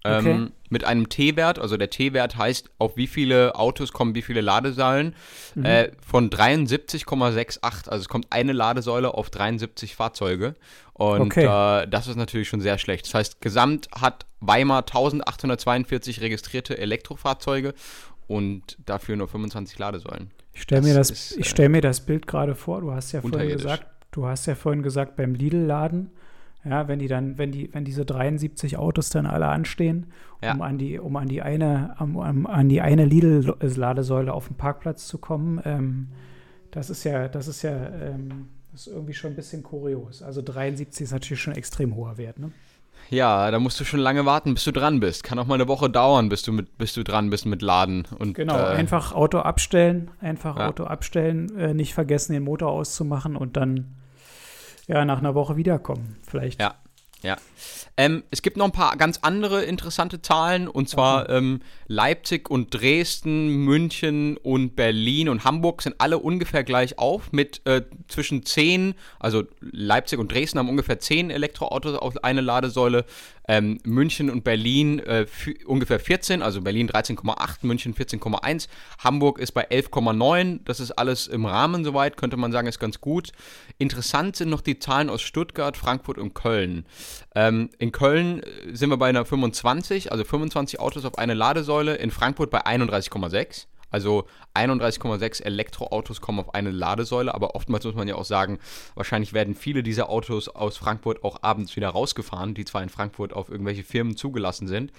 Okay. 0.08 0.32
Ähm, 0.32 0.52
mit 0.70 0.84
einem 0.84 1.10
T-Wert, 1.10 1.60
also 1.60 1.78
der 1.78 1.90
T-Wert 1.90 2.36
heißt, 2.36 2.70
auf 2.78 2.98
wie 2.98 3.08
viele 3.08 3.56
Autos 3.56 3.94
kommen 3.94 4.16
wie 4.16 4.22
viele 4.22 4.42
Ladesäulen, 4.42 5.16
mhm. 5.56 5.66
äh, 5.66 5.92
von 6.06 6.30
73,68. 6.30 7.90
Also 7.90 8.02
es 8.02 8.10
kommt 8.10 8.28
eine 8.32 8.54
Ladesäule 8.54 9.14
auf 9.14 9.30
73 9.30 9.96
Fahrzeuge. 9.96 10.56
Und 10.94 11.22
okay. 11.22 11.46
äh, 11.46 11.88
das 11.88 12.08
ist 12.08 12.16
natürlich 12.16 12.50
schon 12.50 12.62
sehr 12.62 12.78
schlecht. 12.78 13.06
Das 13.06 13.14
heißt, 13.14 13.42
gesamt 13.42 13.88
hat 13.94 14.26
Weimar 14.40 14.80
1842 14.80 16.22
registrierte 16.22 16.78
Elektrofahrzeuge 16.78 17.74
und 18.28 18.78
dafür 18.86 19.16
nur 19.16 19.28
25 19.28 19.78
Ladesäulen. 19.80 20.32
Ich 20.54 20.64
stelle 20.64 20.82
mir, 20.82 20.96
das, 20.96 21.38
äh, 21.38 21.44
stell 21.44 21.70
mir 21.70 21.82
das 21.82 22.02
Bild 22.02 22.28
gerade 22.28 22.56
vor. 22.56 22.82
Du 22.82 22.92
hast 22.92 23.12
ja 23.12 23.22
vorhin 23.22 23.50
gesagt, 23.50 23.86
du 24.12 24.26
hast 24.26 24.48
ja 24.48 24.56
vorhin 24.56 24.84
gesagt, 24.84 25.16
beim 25.16 25.34
Lidl-Laden 25.34 26.12
ja, 26.69 26.88
wenn 26.88 27.00
die 27.00 27.07
dann, 27.07 27.38
wenn 27.38 27.51
die, 27.51 27.74
wenn 27.74 27.86
diese 27.86 28.05
73 28.05 28.77
Autos 28.77 29.09
dann 29.09 29.25
alle 29.25 29.47
anstehen, 29.47 30.07
ja. 30.41 30.53
um 30.53 30.62
an 30.62 30.77
die, 30.77 31.00
um 31.00 31.15
an 31.15 31.27
die 31.27 31.41
eine, 31.41 31.95
um, 32.00 32.15
um 32.15 32.45
an 32.45 32.69
die 32.69 32.81
eine 32.81 33.05
Lidl-Ladesäule 33.05 34.33
auf 34.33 34.47
dem 34.47 34.55
Parkplatz 34.55 35.07
zu 35.07 35.17
kommen, 35.17 35.62
ähm, 35.65 36.07
das 36.71 36.89
ist 36.89 37.03
ja, 37.03 37.27
das 37.27 37.47
ist 37.47 37.62
ja, 37.62 37.71
ähm, 37.71 38.50
das 38.71 38.88
ist 38.88 38.93
irgendwie 38.93 39.13
schon 39.13 39.31
ein 39.31 39.36
bisschen 39.36 39.63
kurios. 39.63 40.21
Also 40.21 40.41
73 40.41 41.05
ist 41.05 41.12
natürlich 41.12 41.41
schon 41.41 41.53
ein 41.53 41.57
extrem 41.57 41.95
hoher 41.95 42.17
Wert, 42.17 42.39
ne? 42.39 42.51
Ja, 43.09 43.50
da 43.51 43.59
musst 43.59 43.79
du 43.79 43.86
schon 43.86 44.01
lange 44.01 44.25
warten, 44.25 44.53
bis 44.53 44.65
du 44.65 44.71
dran 44.71 45.00
bist. 45.00 45.24
Kann 45.24 45.39
auch 45.39 45.45
mal 45.45 45.55
eine 45.55 45.67
Woche 45.67 45.89
dauern, 45.89 46.27
bis 46.27 46.41
du, 46.41 46.51
mit, 46.51 46.77
bis 46.77 46.93
du 46.93 47.03
dran 47.03 47.29
bist 47.29 47.45
mit 47.45 47.62
Laden. 47.62 48.05
Und, 48.19 48.33
genau, 48.33 48.57
äh, 48.57 48.75
einfach 48.75 49.13
Auto 49.13 49.39
abstellen, 49.39 50.12
einfach 50.19 50.57
ja. 50.57 50.67
Auto 50.67 50.83
abstellen, 50.83 51.57
äh, 51.57 51.74
nicht 51.74 51.93
vergessen, 51.93 52.33
den 52.33 52.43
Motor 52.43 52.71
auszumachen 52.71 53.38
und 53.38 53.55
dann 53.55 53.95
ja, 54.88 55.06
nach 55.06 55.20
einer 55.20 55.36
Woche 55.36 55.58
wiederkommen, 55.58 56.17
vielleicht. 56.24 56.62
Ja, 56.62 56.75
ja. 57.24 57.36
Ähm, 58.00 58.24
es 58.29 58.44
gibt 58.44 58.58
noch 58.58 58.65
ein 58.65 58.72
paar 58.72 58.96
ganz 58.96 59.20
andere 59.24 59.63
interessante 59.63 60.22
Zahlen 60.22 60.67
und 60.67 60.88
zwar 60.88 61.24
okay. 61.24 61.38
ähm, 61.38 61.62
Leipzig 61.88 62.50
und 62.50 62.72
Dresden, 62.72 63.65
München 63.65 64.38
und 64.38 64.75
Berlin 64.75 65.29
und 65.29 65.44
Hamburg 65.44 65.82
sind 65.82 65.96
alle 65.98 66.20
ungefähr 66.20 66.63
gleich 66.63 67.00
auf 67.00 67.32
mit 67.32 67.62
äh, 67.65 67.82
zwischen 68.08 68.46
10, 68.46 68.94
also 69.20 69.44
Leipzig 69.62 70.20
und 70.20 70.32
Dresden 70.32 70.60
haben 70.60 70.70
ungefähr 70.70 71.00
10 71.00 71.32
Elektroautos 71.32 71.96
auf 71.98 72.24
eine 72.24 72.41
Ladesäule, 72.41 73.06
ähm, 73.48 73.80
München 73.86 74.30
und 74.30 74.43
Berlin 74.43 75.00
äh, 75.00 75.26
ungefähr 75.65 76.00
14, 76.00 76.41
also 76.41 76.62
Berlin 76.62 76.89
13,8, 76.89 77.60
München 77.62 77.93
14,1, 77.93 78.67
Hamburg 79.00 79.39
ist 79.39 79.54
bei 79.54 79.69
11,9. 79.69 80.60
Das 80.65 80.80
ist 80.80 80.91
alles 80.91 81.28
im 81.28 81.45
Rahmen 81.45 81.84
soweit, 81.84 82.17
könnte 82.17 82.38
man 82.38 82.52
sagen, 82.52 82.67
ist 82.67 82.80
ganz 82.80 83.00
gut. 83.00 83.32
Interessant 83.78 84.36
sind 84.36 84.50
noch 84.50 84.62
die 84.62 84.80
Zahlen 84.80 85.10
aus 85.10 85.21
Stuttgart, 85.21 85.78
Frankfurt 85.78 86.17
und 86.17 86.34
Köln. 86.34 86.86
Ähm, 87.36 87.69
in 87.80 87.91
Köln 87.91 88.43
äh, 88.43 88.76
sind 88.76 88.89
wir 88.89 88.98
bei 88.98 89.10
einer 89.10 89.26
25, 89.26 90.12
also 90.12 90.24
25 90.24 90.80
Autos 90.80 91.06
auf 91.06 91.17
eine 91.17 91.34
Ladesäule, 91.34 91.95
in 91.95 92.12
Frankfurt 92.12 92.50
bei 92.50 92.65
31,6. 92.65 93.67
Also 93.89 94.26
31,6 94.54 95.43
Elektroautos 95.43 96.21
kommen 96.21 96.39
auf 96.39 96.54
eine 96.54 96.71
Ladesäule, 96.71 97.34
aber 97.34 97.56
oftmals 97.56 97.86
muss 97.86 97.95
man 97.95 98.08
ja 98.08 98.15
auch 98.15 98.26
sagen, 98.26 98.60
wahrscheinlich 98.95 99.34
werden 99.34 99.56
viele 99.56 99.84
dieser 99.84 100.10
Autos 100.10 100.50
aus 100.50 100.78
Frankfurt 100.78 101.23
auch 101.23 101.43
abends 101.43 101.76
wieder 101.76 101.89
rausgefahren, 101.89 102.54
die 102.54 102.65
zwar 102.65 102.84
in 102.84 102.89
Frankfurt 102.89 103.34
auf 103.34 103.50
irgendwelche 103.50 103.84
Firmen 103.84 104.17
zugelassen 104.17 104.67
sind. 104.67 104.91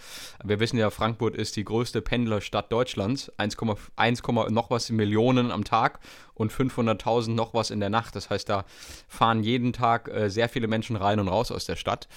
Wir 0.44 0.60
wissen 0.60 0.78
ja, 0.78 0.90
Frankfurt 0.90 1.34
ist 1.34 1.56
die 1.56 1.64
größte 1.64 2.00
Pendlerstadt 2.02 2.72
Deutschlands, 2.72 3.32
1,1 3.38 4.50
noch 4.50 4.70
was 4.70 4.90
Millionen 4.90 5.50
am 5.50 5.64
Tag 5.64 6.00
und 6.38 6.52
500.000 6.52 7.32
noch 7.32 7.52
was 7.52 7.70
in 7.70 7.80
der 7.80 7.90
Nacht. 7.90 8.16
Das 8.16 8.30
heißt, 8.30 8.48
da 8.48 8.64
fahren 9.08 9.42
jeden 9.42 9.72
Tag 9.72 10.08
äh, 10.08 10.30
sehr 10.30 10.48
viele 10.48 10.68
Menschen 10.68 10.96
rein 10.96 11.20
und 11.20 11.28
raus 11.28 11.52
aus 11.52 11.66
der 11.66 11.76
Stadt. 11.76 12.08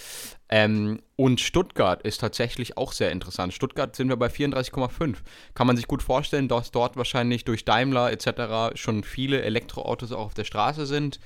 Ähm, 0.48 1.02
und 1.16 1.42
Stuttgart 1.42 2.02
ist 2.04 2.20
tatsächlich 2.20 2.78
auch 2.78 2.94
sehr 2.94 3.12
interessant. 3.12 3.54
Stuttgart 3.54 3.96
sind 3.96 4.10
wir 4.10 4.18
bei 4.18 4.28
34,5. 4.28 5.18
Kann 5.54 5.68
man 5.68 5.76
sich 5.76 5.88
gut 5.88 6.04
vorstellen, 6.04 6.48
dass 6.48 6.72
dort 6.72 6.98
wahrscheinlich 6.98 7.44
durch 7.46 7.66
Daimler 7.66 8.12
etc. 8.12 8.78
schon 8.80 9.04
viele 9.04 9.42
Elektroautos 9.42 10.12
auch 10.12 10.28
auf 10.28 10.34
der 10.34 10.46
Straße 10.46 10.86
sind. 10.86 11.20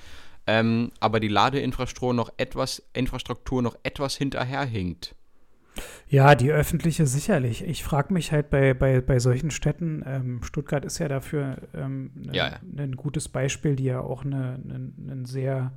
Ähm, 0.46 0.92
aber 1.00 1.20
die 1.20 1.28
Ladeinfrastruktur 1.28 2.14
noch 2.14 2.30
etwas, 2.36 2.82
Infrastruktur 2.92 3.62
noch 3.62 3.76
etwas 3.82 4.16
hinterherhinkt. 4.16 5.14
Ja, 6.08 6.34
die 6.34 6.52
öffentliche 6.52 7.06
sicherlich. 7.06 7.64
Ich 7.64 7.84
frage 7.84 8.12
mich 8.12 8.32
halt 8.32 8.50
bei, 8.50 8.74
bei, 8.74 9.00
bei 9.00 9.18
solchen 9.18 9.50
Städten, 9.50 10.02
ähm, 10.06 10.42
Stuttgart 10.42 10.84
ist 10.84 10.98
ja 10.98 11.08
dafür 11.08 11.58
ähm, 11.74 12.10
ne, 12.14 12.32
ja, 12.32 12.48
ja. 12.48 12.58
ein 12.78 12.96
gutes 12.96 13.28
Beispiel, 13.28 13.76
die 13.76 13.84
ja 13.84 14.00
auch 14.00 14.24
einen 14.24 14.34
eine, 14.34 15.12
eine 15.12 15.26
sehr, 15.26 15.72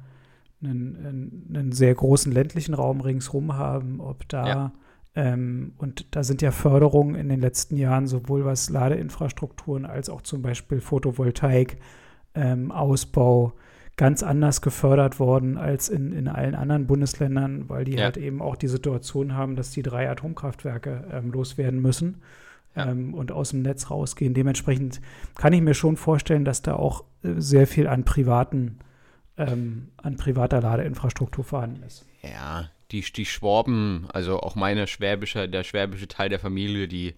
einen, 0.64 1.72
sehr 1.72 1.96
großen 1.96 2.32
ländlichen 2.32 2.74
Raum 2.74 3.02
ringsrum 3.02 3.56
haben, 3.56 4.00
ob 4.00 4.28
da 4.30 4.48
ja. 4.48 4.72
ähm, 5.16 5.74
und 5.78 6.16
da 6.16 6.24
sind 6.24 6.42
ja 6.42 6.52
Förderungen 6.52 7.16
in 7.16 7.30
den 7.30 7.40
letzten 7.40 7.76
Jahren 7.76 8.08
sowohl 8.08 8.46
was 8.46 8.70
Ladeinfrastrukturen 8.70 9.86
als 9.86 10.10
auch 10.10 10.22
zum 10.22 10.42
Beispiel 10.42 10.82
Photovoltaik, 10.82 11.78
ähm, 12.36 12.72
Ausbau, 12.72 13.54
ganz 14.00 14.24
anders 14.24 14.62
gefördert 14.62 15.20
worden 15.20 15.58
als 15.58 15.90
in, 15.90 16.14
in 16.14 16.30
allen 16.30 16.56
anderen 16.56 16.88
Bundesländern, 16.88 17.68
weil 17.68 17.84
die 17.84 17.96
ja. 17.96 18.06
halt 18.06 18.16
eben 18.16 18.42
auch 18.42 18.56
die 18.56 18.70
Situation 18.70 19.36
haben, 19.36 19.58
dass 19.58 19.72
die 19.72 19.82
drei 19.82 20.10
Atomkraftwerke 20.10 21.04
ähm, 21.12 21.34
loswerden 21.34 21.82
müssen 21.82 22.22
ja. 22.78 22.90
ähm, 22.90 23.14
und 23.14 23.34
aus 23.34 23.50
dem 23.50 23.62
Netz 23.62 23.92
rausgehen. 23.92 24.34
Dementsprechend 24.34 25.02
kann 25.36 25.52
ich 25.52 25.60
mir 25.62 25.74
schon 25.74 25.98
vorstellen, 25.98 26.46
dass 26.46 26.62
da 26.62 26.76
auch 26.76 27.04
äh, 27.24 27.34
sehr 27.40 27.68
viel 27.68 27.88
an 27.88 28.06
privaten, 28.06 28.80
ähm, 29.38 29.90
an 29.98 30.16
privater 30.16 30.62
Ladeinfrastruktur 30.62 31.44
vorhanden 31.44 31.84
ist. 31.84 32.06
Ja, 32.22 32.70
die, 32.92 33.02
die 33.02 33.26
Schwaben, 33.26 34.08
also 34.14 34.40
auch 34.40 34.56
meine 34.56 34.88
schwäbische, 34.88 35.50
der 35.50 35.66
schwäbische 35.66 36.08
Teil 36.08 36.30
der 36.30 36.40
Familie, 36.40 36.88
die 36.88 37.16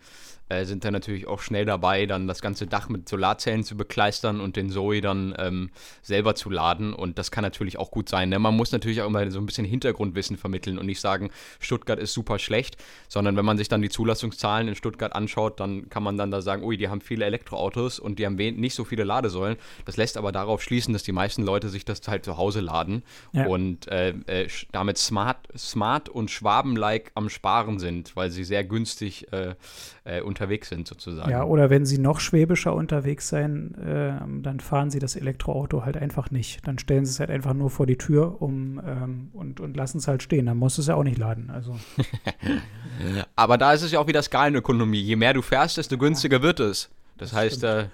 äh, 0.52 0.66
sind 0.66 0.84
dann 0.84 0.94
natürlich 0.94 1.28
auch 1.28 1.40
schnell 1.40 1.66
dabei, 1.66 2.06
dann 2.06 2.28
das 2.28 2.42
ganze 2.42 2.68
Dach 2.68 2.90
mit 2.90 3.08
Solarzellen 3.08 3.64
zu 3.64 3.78
bekleistern 3.78 4.42
und 4.42 4.56
den 4.56 4.70
Zoe 4.70 5.02
dann 5.02 5.34
ähm, 5.38 5.70
selber 6.02 6.36
zu 6.36 6.50
laden. 6.50 6.94
Und 6.94 7.18
das 7.18 7.32
kann 7.32 7.44
natürlich 7.44 7.78
auch 7.78 7.90
gut 7.90 8.10
sein. 8.10 8.30
Ne? 8.30 8.38
Man 8.38 8.56
muss 8.56 8.72
natürlich 8.72 9.02
auch 9.02 9.08
immer 9.08 9.30
so 9.32 9.40
ein 9.40 9.46
bisschen 9.46 9.66
Hintergrundwissen 9.66 10.38
vermitteln 10.38 10.78
und 10.78 10.86
nicht 10.86 11.00
sagen, 11.00 11.30
Stuttgart 11.60 12.00
ist 12.00 12.14
super 12.14 12.38
schlecht, 12.38 12.78
sondern 13.08 13.38
wenn 13.38 13.46
man 13.46 13.58
sich 13.58 13.70
dann 13.70 13.82
die 13.82 13.90
Zulassungszahlen 13.90 14.68
in 14.68 14.76
Stuttgart 14.76 15.14
anschaut, 15.14 15.60
dann 15.60 15.90
kann 15.90 16.04
man 16.04 16.18
dann 16.18 16.32
da 16.32 16.42
sagen, 16.42 16.64
ui, 16.64 16.76
die 16.76 16.90
haben 16.90 17.02
viele 17.02 17.26
Elektroautos 17.26 18.00
und 18.00 18.20
die 18.20 18.26
haben 18.26 18.36
nicht 18.36 18.76
so 18.76 18.84
viele 18.84 19.04
Ladesäulen. 19.04 19.58
Das 19.86 19.98
lässt 19.98 20.18
aber 20.18 20.32
darauf 20.32 20.62
schließen, 20.62 20.94
dass 20.94 21.04
die 21.04 21.12
meisten 21.14 21.44
Leute 21.44 21.70
sich 21.70 21.86
das 21.86 22.06
halt 22.08 22.26
zu 22.26 22.38
Hause 22.38 22.60
laden 22.60 23.04
ja. 23.32 23.46
und 23.46 23.88
äh, 23.88 24.10
äh, 24.28 24.48
damit 24.72 24.98
smart, 24.98 25.48
smart 25.58 26.10
und 26.10 26.30
schwabenlike 26.30 27.12
am 27.16 27.30
Sparen 27.30 27.80
sind, 27.80 28.16
weil 28.16 28.32
sie 28.32 28.44
sehr 28.44 28.64
günstig 28.64 29.32
äh, 29.32 29.56
äh 30.04 30.22
unter 30.22 30.41
unterwegs 30.42 30.70
sind, 30.70 30.88
sozusagen. 30.88 31.30
Ja, 31.30 31.44
oder 31.44 31.70
wenn 31.70 31.86
sie 31.86 32.00
noch 32.00 32.20
schwäbischer 32.20 32.74
unterwegs 32.74 33.30
sein, 33.30 33.76
äh, 33.76 34.14
dann 34.42 34.60
fahren 34.60 34.90
sie 34.90 35.00
das 35.00 35.16
Elektroauto 35.16 35.86
halt 35.86 35.98
einfach 35.98 36.32
nicht. 36.32 36.68
Dann 36.68 36.80
stellen 36.80 37.06
sie 37.06 37.12
es 37.12 37.20
halt 37.20 37.30
einfach 37.30 37.54
nur 37.54 37.70
vor 37.70 37.86
die 37.86 37.98
Tür 37.98 38.42
um, 38.42 38.82
ähm, 38.86 39.30
und, 39.34 39.60
und 39.60 39.78
lassen 39.78 40.00
es 40.00 40.08
halt 40.08 40.24
stehen. 40.24 40.48
Dann 40.48 40.58
muss 40.58 40.78
es 40.78 40.88
ja 40.88 40.96
auch 40.96 41.04
nicht 41.04 41.18
laden. 41.18 41.50
Also. 41.52 41.78
Aber 43.36 43.58
da 43.58 43.74
ist 43.74 43.84
es 43.84 43.92
ja 43.92 44.00
auch 44.00 44.08
wieder 44.08 44.22
Skalenökonomie. 44.22 45.02
Je 45.02 45.16
mehr 45.16 45.34
du 45.34 45.42
fährst, 45.42 45.78
desto 45.78 45.98
günstiger 45.98 46.38
ja. 46.38 46.44
wird 46.44 46.60
es. 46.60 46.90
Das, 47.18 47.30
das 47.30 47.40
heißt, 47.40 47.64
äh, 47.64 47.86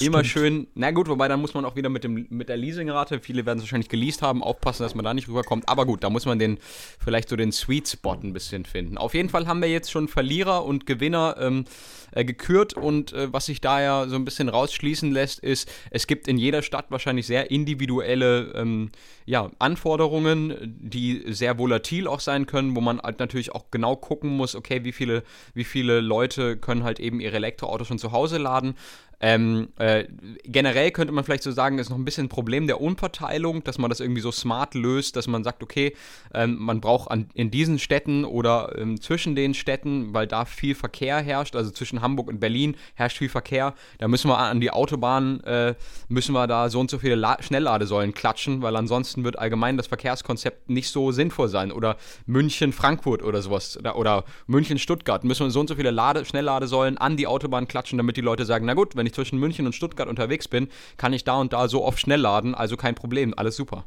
immer 0.00 0.24
schön, 0.24 0.66
na 0.74 0.90
gut, 0.90 1.08
wobei 1.08 1.28
dann 1.28 1.40
muss 1.40 1.54
man 1.54 1.64
auch 1.64 1.76
wieder 1.76 1.88
mit, 1.88 2.04
dem, 2.04 2.26
mit 2.30 2.48
der 2.48 2.56
Leasingrate, 2.56 3.20
viele 3.20 3.46
werden 3.46 3.58
es 3.58 3.64
wahrscheinlich 3.64 3.88
geleast 3.88 4.22
haben, 4.22 4.42
aufpassen, 4.42 4.82
dass 4.82 4.94
man 4.94 5.04
da 5.04 5.14
nicht 5.14 5.28
rüberkommt. 5.28 5.68
Aber 5.68 5.86
gut, 5.86 6.04
da 6.04 6.10
muss 6.10 6.26
man 6.26 6.38
den 6.38 6.58
vielleicht 7.02 7.28
so 7.28 7.36
den 7.36 7.52
Sweet 7.52 7.88
Spot 7.88 8.14
ein 8.14 8.32
bisschen 8.32 8.64
finden. 8.64 8.98
Auf 8.98 9.14
jeden 9.14 9.28
Fall 9.28 9.46
haben 9.46 9.60
wir 9.60 9.68
jetzt 9.68 9.90
schon 9.90 10.08
Verlierer 10.08 10.64
und 10.64 10.86
Gewinner 10.86 11.36
ähm, 11.40 11.64
äh, 12.12 12.24
gekürt 12.24 12.74
und 12.74 13.12
äh, 13.12 13.32
was 13.32 13.46
sich 13.46 13.60
da 13.60 13.80
ja 13.80 14.08
so 14.08 14.16
ein 14.16 14.24
bisschen 14.24 14.48
rausschließen 14.48 15.10
lässt, 15.10 15.38
ist, 15.40 15.70
es 15.90 16.06
gibt 16.06 16.28
in 16.28 16.38
jeder 16.38 16.62
Stadt 16.62 16.90
wahrscheinlich 16.90 17.26
sehr 17.26 17.50
individuelle 17.50 18.52
ähm, 18.54 18.90
ja, 19.24 19.50
Anforderungen, 19.58 20.76
die 20.80 21.22
sehr 21.28 21.58
volatil 21.58 22.06
auch 22.06 22.20
sein 22.20 22.46
können, 22.46 22.76
wo 22.76 22.80
man 22.80 23.00
halt 23.00 23.18
natürlich 23.18 23.54
auch 23.54 23.70
genau 23.70 23.96
gucken 23.96 24.30
muss, 24.30 24.54
okay, 24.54 24.84
wie 24.84 24.92
viele, 24.92 25.22
wie 25.54 25.64
viele 25.64 26.00
Leute 26.00 26.56
können 26.56 26.84
halt 26.84 27.00
eben 27.00 27.20
ihre 27.20 27.36
Elektroautos 27.36 27.88
schon 27.88 27.98
zu 27.98 28.12
Hause 28.12 28.38
laden. 28.38 28.74
Ähm, 29.24 29.68
äh, 29.78 30.04
generell 30.42 30.90
könnte 30.90 31.12
man 31.12 31.22
vielleicht 31.22 31.44
so 31.44 31.52
sagen, 31.52 31.78
ist 31.78 31.90
noch 31.90 31.96
ein 31.96 32.04
bisschen 32.04 32.26
ein 32.26 32.28
Problem 32.28 32.66
der 32.66 32.80
Umverteilung, 32.80 33.62
dass 33.62 33.78
man 33.78 33.88
das 33.88 34.00
irgendwie 34.00 34.20
so 34.20 34.32
smart 34.32 34.74
löst, 34.74 35.14
dass 35.14 35.28
man 35.28 35.44
sagt, 35.44 35.62
okay, 35.62 35.94
ähm, 36.34 36.56
man 36.58 36.80
braucht 36.80 37.08
an, 37.08 37.28
in 37.32 37.52
diesen 37.52 37.78
Städten 37.78 38.24
oder 38.24 38.76
ähm, 38.76 39.00
zwischen 39.00 39.36
den 39.36 39.54
Städten, 39.54 40.12
weil 40.12 40.26
da 40.26 40.44
viel 40.44 40.74
Verkehr 40.74 41.18
herrscht, 41.18 41.54
also 41.54 41.70
zwischen 41.70 42.02
Hamburg 42.02 42.28
und 42.28 42.40
Berlin 42.40 42.76
herrscht 42.94 43.18
viel 43.18 43.28
Verkehr, 43.28 43.74
da 43.98 44.08
müssen 44.08 44.28
wir 44.28 44.38
an 44.38 44.60
die 44.60 44.72
Autobahn, 44.72 45.40
äh, 45.44 45.74
müssen 46.08 46.32
wir 46.32 46.48
da 46.48 46.68
so 46.68 46.80
und 46.80 46.90
so 46.90 46.98
viele 46.98 47.14
La 47.14 47.40
Schnellladesäulen 47.40 48.14
klatschen, 48.14 48.60
weil 48.60 48.74
ansonsten 48.74 49.22
wird 49.22 49.38
allgemein 49.38 49.76
das 49.76 49.86
Verkehrskonzept 49.86 50.68
nicht 50.68 50.90
so 50.90 51.12
sinnvoll 51.12 51.48
sein. 51.48 51.70
Oder 51.70 51.96
München-Frankfurt 52.26 53.22
oder 53.22 53.40
sowas 53.40 53.78
oder, 53.78 53.96
oder 53.96 54.24
München-Stuttgart 54.48 55.22
müssen 55.22 55.46
wir 55.46 55.50
so 55.50 55.60
und 55.60 55.68
so 55.68 55.76
viele 55.76 55.92
Lade 55.92 56.24
Schnellladesäulen 56.24 56.98
an 56.98 57.16
die 57.16 57.28
Autobahn 57.28 57.68
klatschen, 57.68 57.98
damit 57.98 58.16
die 58.16 58.20
Leute 58.20 58.44
sagen, 58.44 58.66
na 58.66 58.74
gut, 58.74 58.96
wenn 58.96 59.06
ich 59.06 59.11
ich 59.12 59.14
zwischen 59.14 59.38
München 59.38 59.66
und 59.66 59.74
Stuttgart 59.74 60.08
unterwegs 60.08 60.48
bin, 60.48 60.68
kann 60.96 61.12
ich 61.12 61.24
da 61.24 61.36
und 61.36 61.52
da 61.52 61.68
so 61.68 61.84
oft 61.84 62.00
schnell 62.00 62.20
laden, 62.20 62.54
also 62.54 62.76
kein 62.76 62.94
Problem, 62.94 63.34
alles 63.36 63.56
super. 63.56 63.84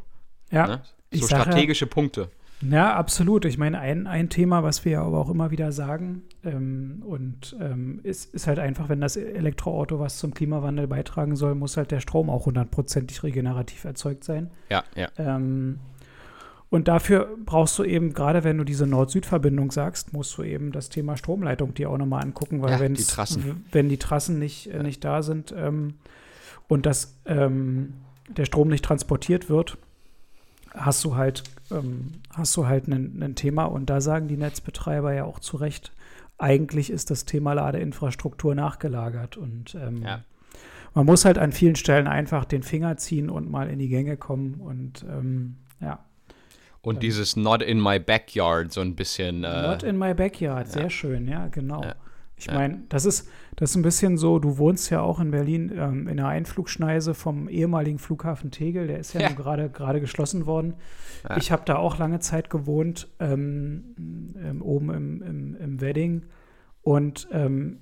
Ja. 0.52 0.68
Ne? 0.68 0.82
So 1.12 1.28
strategische 1.28 1.88
Punkte. 1.88 2.30
Ja, 2.62 2.96
absolut. 2.96 3.46
Ich 3.46 3.58
meine, 3.58 3.80
ein, 3.80 4.08
ein 4.08 4.30
Thema, 4.30 4.64
was 4.64 4.86
wir 4.86 5.02
aber 5.02 5.20
auch 5.20 5.30
immer 5.30 5.52
wieder 5.52 5.72
sagen, 5.72 6.24
ähm, 6.44 7.04
und 7.06 7.56
ähm, 7.60 8.00
ist, 8.04 8.34
ist 8.34 8.48
halt 8.48 8.60
einfach, 8.60 8.88
wenn 8.90 9.02
das 9.02 9.18
Elektroauto 9.18 10.00
was 10.00 10.18
zum 10.18 10.34
Klimawandel 10.34 10.88
beitragen 10.88 11.36
soll, 11.36 11.56
muss 11.56 11.78
halt 11.78 11.92
der 11.92 12.00
Strom 12.00 12.30
auch 12.30 12.46
hundertprozentig 12.46 13.24
regenerativ 13.24 13.84
erzeugt 13.84 14.24
sein. 14.24 14.52
Ja, 14.70 14.84
ja. 14.96 15.10
Ähm, 15.18 15.80
und 16.70 16.88
dafür 16.88 17.38
brauchst 17.46 17.78
du 17.80 17.84
eben, 17.84 18.14
gerade 18.14 18.44
wenn 18.44 18.58
du 18.58 18.64
diese 18.64 18.88
Nord-Süd-Verbindung 18.88 19.72
sagst, 19.72 20.14
musst 20.14 20.38
du 20.38 20.44
eben 20.44 20.72
das 20.72 20.90
Thema 20.90 21.16
Stromleitung 21.16 21.74
dir 21.74 21.90
auch 21.90 21.98
nochmal 21.98 22.24
angucken, 22.24 22.62
weil 22.62 22.72
ja, 22.72 22.80
die 22.96 23.04
wenn 23.72 23.90
die 23.90 23.98
Trassen 23.98 24.40
nicht, 24.40 24.68
äh, 24.68 24.84
nicht 24.84 25.04
da 25.04 25.22
sind 25.22 25.54
ähm, 25.56 25.96
und 26.68 26.86
das, 26.86 27.18
ähm, 27.26 27.94
der 28.28 28.46
Strom 28.46 28.70
nicht 28.70 28.84
transportiert 28.84 29.50
wird, 29.50 29.78
hast 30.74 31.04
du 31.04 31.16
halt, 31.16 31.44
ähm, 31.72 32.14
hast 32.32 32.56
du 32.58 32.68
halt 32.68 32.88
ein 32.88 33.36
Thema. 33.36 33.66
Und 33.66 33.90
da 33.90 34.02
sagen 34.02 34.28
die 34.28 34.38
Netzbetreiber 34.38 35.14
ja 35.14 35.26
auch 35.26 35.40
zu 35.40 35.58
Recht, 35.58 35.92
eigentlich 36.38 36.90
ist 36.90 37.12
das 37.12 37.26
Thema 37.26 37.54
Ladeinfrastruktur 37.54 38.56
nachgelagert. 38.56 39.38
Und 39.38 39.76
ähm, 39.76 40.04
ja. 40.04 40.24
man 40.94 41.06
muss 41.06 41.26
halt 41.26 41.38
an 41.38 41.52
vielen 41.52 41.76
Stellen 41.76 42.08
einfach 42.08 42.46
den 42.46 42.64
Finger 42.64 42.98
ziehen 42.98 43.30
und 43.30 43.50
mal 43.50 43.70
in 43.70 43.80
die 43.80 43.90
Gänge 43.90 44.18
kommen. 44.18 44.56
Und 44.56 45.06
ähm, 45.08 45.58
ja. 45.80 46.05
Und 46.86 47.04
dieses 47.04 47.36
Not 47.36 47.62
in 47.62 47.82
my 47.82 48.00
backyard 48.00 48.72
so 48.72 48.82
ein 48.82 48.96
bisschen. 48.96 49.44
Äh, 49.44 49.62
Not 49.62 49.84
in 49.84 49.98
my 49.98 50.14
backyard, 50.14 50.68
sehr 50.68 50.84
ja. 50.84 50.90
schön, 50.90 51.28
ja, 51.28 51.48
genau. 51.48 51.84
Ja. 51.84 51.96
Ich 52.38 52.52
meine, 52.52 52.84
das 52.90 53.06
ist, 53.06 53.30
das 53.56 53.72
ist 53.72 53.76
ein 53.78 53.82
bisschen 53.82 54.18
so, 54.18 54.40
du 54.40 54.58
wohnst 54.58 54.90
ja 54.90 55.02
auch 55.02 55.20
in 55.22 55.32
Berlin 55.32 55.72
ähm, 55.74 56.08
in 56.08 56.18
der 56.18 56.28
Einflugschneise 56.28 57.14
vom 57.14 57.48
ehemaligen 57.48 57.98
Flughafen 57.98 58.52
Tegel, 58.52 58.88
der 58.88 59.00
ist 59.00 59.14
ja, 59.14 59.22
ja. 59.22 59.30
gerade 59.30 59.70
gerade 59.70 60.02
geschlossen 60.02 60.46
worden. 60.46 60.74
Ja. 61.28 61.38
Ich 61.38 61.52
habe 61.52 61.64
da 61.66 61.78
auch 61.78 61.98
lange 61.98 62.20
Zeit 62.20 62.50
gewohnt, 62.50 63.08
ähm, 63.20 64.36
ähm, 64.38 64.62
oben 64.62 64.90
im, 64.90 65.22
im, 65.22 65.56
im, 65.56 65.82
Wedding. 65.82 66.26
Und 66.82 67.28
ähm, 67.32 67.80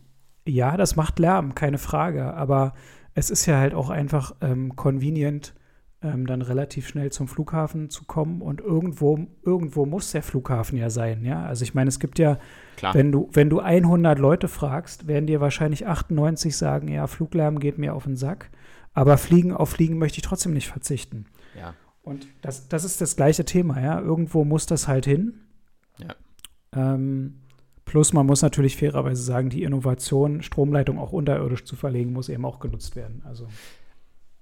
ja, 0.48 0.78
das 0.78 0.96
macht 0.96 1.18
Lärm, 1.18 1.56
keine 1.56 1.80
Frage. 1.80 2.34
Aber 2.36 2.74
es 3.16 3.32
ist 3.32 3.48
ja 3.48 3.58
halt 3.58 3.74
auch 3.74 3.90
einfach 3.90 4.36
ähm, 4.42 4.76
convenient, 4.76 5.56
ähm, 6.04 6.28
dann 6.28 6.42
relativ 6.42 6.88
schnell 6.88 7.12
zum 7.12 7.28
Flughafen 7.28 7.90
zu 7.90 8.04
kommen. 8.06 8.42
Und 8.42 8.60
irgendwo, 8.60 9.20
irgendwo 9.44 9.86
muss 9.86 10.12
der 10.12 10.22
Flughafen 10.22 10.78
ja 10.78 10.90
sein. 10.90 11.24
Ja, 11.24 11.46
also 11.46 11.64
ich 11.64 11.74
meine, 11.74 11.88
es 11.88 12.00
gibt 12.00 12.20
ja, 12.20 12.38
Klar. 12.76 12.94
wenn 12.94 13.12
du, 13.12 13.30
wenn 13.32 13.50
du 13.50 13.60
100 13.60 14.20
Leute 14.20 14.48
fragst, 14.48 15.08
werden 15.08 15.28
dir 15.28 15.42
wahrscheinlich 15.42 15.88
98 15.88 16.56
sagen, 16.56 16.90
ja, 16.90 17.08
Fluglärm 17.08 17.60
geht 17.60 17.78
mir 17.78 17.96
auf 17.96 18.04
den 18.04 18.18
Sack. 18.18 18.50
Aber 18.94 19.18
Fliegen 19.18 19.54
auf 19.54 19.70
Fliegen 19.70 19.98
möchte 19.98 20.18
ich 20.18 20.24
trotzdem 20.24 20.54
nicht 20.54 20.68
verzichten. 20.68 21.26
Ja. 21.58 21.74
Und 22.04 22.28
das, 22.42 22.68
das 22.68 22.84
ist 22.84 23.00
das 23.00 23.16
gleiche 23.16 23.46
Thema, 23.46 23.82
ja. 23.82 24.00
Irgendwo 24.00 24.44
muss 24.44 24.66
das 24.66 24.88
halt 24.88 25.06
hin. 25.06 25.40
Ja. 25.98 26.16
Ähm, 26.76 27.40
plus 27.86 28.14
man 28.14 28.26
muss 28.26 28.42
natürlich 28.42 28.76
fairerweise 28.78 29.24
sagen, 29.24 29.50
die 29.50 29.64
Innovation, 29.64 30.42
Stromleitung 30.42 31.00
auch 31.00 31.14
unterirdisch 31.14 31.64
zu 31.64 31.76
verlegen, 31.76 32.12
muss 32.12 32.30
eben 32.30 32.46
auch 32.46 32.60
genutzt 32.60 32.96
werden. 32.96 33.24
Also 33.26 33.48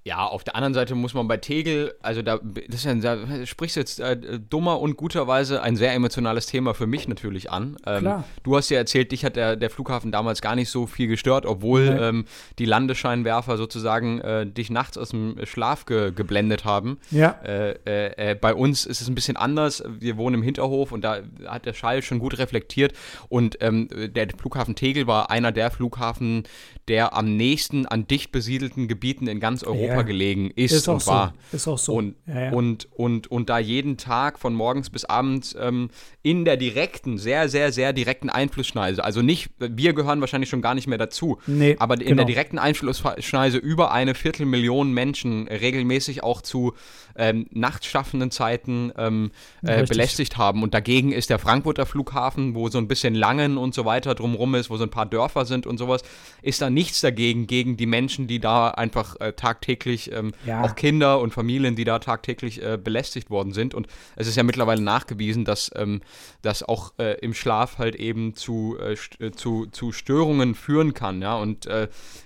ja, 0.04 0.26
auf 0.26 0.44
der 0.44 0.56
anderen 0.56 0.74
Seite 0.74 0.96
muss 0.96 1.14
man 1.14 1.28
bei 1.28 1.38
Tegel, 1.38 1.94
also 2.02 2.24
da, 2.24 2.40
das 2.68 2.86
ist 2.86 3.04
ja, 3.04 3.16
da 3.16 3.46
sprichst 3.46 3.76
du 3.76 3.80
jetzt 3.82 4.00
äh, 4.00 4.40
dummer 4.40 4.80
und 4.80 4.98
guterweise 4.98 5.62
ein 5.62 5.76
sehr 5.76 5.94
emotionales 5.94 6.48
Thema 6.48 6.74
für 6.74 6.88
mich 6.88 7.08
natürlich 7.08 7.52
an. 7.52 7.78
Ähm, 7.86 8.00
Klar. 8.00 8.24
Du 8.42 8.58
hast 8.58 8.70
ja 8.70 8.78
erzählt, 8.78 9.12
dich 9.12 9.24
hat 9.24 9.36
der, 9.36 9.56
der 9.56 9.70
Flughafen 9.70 10.12
damals 10.12 10.42
gar 10.42 10.56
nicht 10.56 10.70
so 10.70 10.88
viel 10.88 11.08
gestört, 11.08 11.46
obwohl 11.46 11.94
nee. 11.94 12.02
ähm, 12.02 12.26
die 12.58 12.66
Landescheinwerfer 12.66 13.58
sozusagen 13.58 14.20
äh, 14.22 14.48
dich 14.48 14.72
nachts 14.72 14.98
aus 14.98 15.10
dem 15.10 15.36
Schlaf 15.44 15.86
ge 15.86 16.12
geblendet 16.12 16.66
haben. 16.66 16.98
Ja. 17.12 17.40
Äh, 17.44 17.76
äh, 17.86 18.32
äh, 18.32 18.36
bei 18.36 18.56
uns 18.56 18.88
ist 18.88 19.02
es 19.02 19.08
ein 19.08 19.14
bisschen 19.14 19.38
anders. 19.38 19.84
Wir 19.88 20.18
wohnen 20.18 20.36
im 20.36 20.44
Hinterhof 20.44 20.92
und 20.92 21.02
da 21.02 21.20
hat 21.46 21.68
der 21.68 21.74
Schall 21.74 22.02
schon 22.02 22.18
gut 22.18 22.40
reflektiert. 22.40 22.94
Und 23.30 23.58
ähm, 23.62 23.88
der 23.92 24.28
Flughafen 24.36 24.74
Tegel 24.74 25.06
war 25.06 25.30
einer 25.30 25.52
der 25.52 25.70
Flughafen, 25.70 26.44
der 26.92 27.16
am 27.16 27.38
nächsten 27.38 27.86
an 27.86 28.06
dicht 28.06 28.34
besiedelten 28.34 28.90
Gebieten 28.90 29.28
in 29.28 29.40
ganz 29.40 29.64
Europa 29.64 29.96
ja. 29.96 30.02
gelegen 30.02 30.52
ist, 30.54 30.74
ist 30.74 30.90
und 30.90 31.08
war. 31.08 31.34
So. 31.50 31.56
Ist 31.56 31.68
auch 31.70 31.78
so. 31.78 31.94
Und, 31.94 32.16
ja, 32.28 32.42
ja. 32.42 32.52
und, 32.52 32.90
und, 32.92 33.32
und 33.32 33.50
da 33.50 33.60
jeden 33.60 33.96
Tag 33.96 34.38
von 34.38 34.54
morgens 34.54 34.90
bis 34.90 35.06
abends 35.06 35.56
ähm, 35.58 35.90
in 36.22 36.44
der 36.44 36.58
direkten, 36.58 37.18
sehr, 37.18 37.48
sehr, 37.48 37.72
sehr 37.72 37.94
direkten 37.94 38.30
Einflussschneise, 38.30 39.06
also 39.06 39.22
nicht, 39.22 39.52
wir 39.58 39.94
gehören 39.94 40.20
wahrscheinlich 40.20 40.50
schon 40.50 40.62
gar 40.62 40.76
nicht 40.76 40.88
mehr 40.88 40.98
dazu, 40.98 41.40
nee, 41.48 41.78
aber 41.80 41.94
in 41.94 42.02
genau. 42.02 42.16
der 42.18 42.26
direkten 42.26 42.60
Einflussschneise 42.60 43.58
über 43.58 43.94
eine 43.94 44.14
Viertelmillion 44.14 44.92
Menschen 44.92 45.48
regelmäßig 45.48 46.24
auch 46.24 46.42
zu 46.42 46.74
ähm, 47.16 47.48
nachtschaffenden 47.52 48.32
Zeiten 48.32 48.92
ähm, 48.98 49.32
äh, 49.64 49.86
belästigt 49.86 50.38
haben. 50.38 50.64
Und 50.64 50.74
dagegen 50.74 51.12
ist 51.12 51.30
der 51.30 51.40
Frankfurter 51.40 51.86
Flughafen, 51.86 52.56
wo 52.56 52.70
so 52.70 52.78
ein 52.78 52.88
bisschen 52.88 53.16
Langen 53.16 53.58
und 53.58 53.74
so 53.74 53.86
weiter 53.86 54.16
drumrum 54.16 54.56
ist, 54.56 54.70
wo 54.70 54.78
so 54.78 54.84
ein 54.84 54.90
paar 54.90 55.06
Dörfer 55.06 55.46
sind 55.46 55.68
und 55.68 55.78
sowas, 55.78 56.02
ist 56.42 56.62
da 56.62 56.70
nichts 56.82 57.02
dagegen, 57.02 57.46
gegen 57.46 57.78
die 57.78 57.86
Menschen, 57.86 58.26
die 58.26 58.40
da 58.40 58.70
einfach 58.70 59.20
äh, 59.20 59.34
tagtäglich, 59.34 60.12
ähm, 60.12 60.34
ja. 60.48 60.64
auch 60.64 60.76
Kinder 60.76 61.20
und 61.20 61.32
Familien, 61.32 61.76
die 61.76 61.84
da 61.84 62.00
tagtäglich 62.00 62.64
äh, 62.64 62.80
belästigt 62.84 63.30
worden 63.30 63.54
sind. 63.54 63.76
Und 63.76 63.86
es 64.16 64.26
ist 64.28 64.36
ja 64.36 64.42
mittlerweile 64.42 64.82
nachgewiesen, 64.82 65.46
dass 65.46 65.70
ähm, 65.76 66.02
das 66.42 66.64
auch 66.64 66.94
äh, 66.98 67.20
im 67.20 67.36
Schlaf 67.36 67.78
halt 67.78 67.96
eben 67.96 68.34
zu, 68.34 68.78
äh, 68.80 68.96
äh, 69.24 69.32
zu, 69.32 69.68
zu 69.68 69.92
Störungen 69.92 70.56
führen 70.56 70.96
kann. 70.96 71.22
Ja? 71.22 71.36
Und 71.38 71.68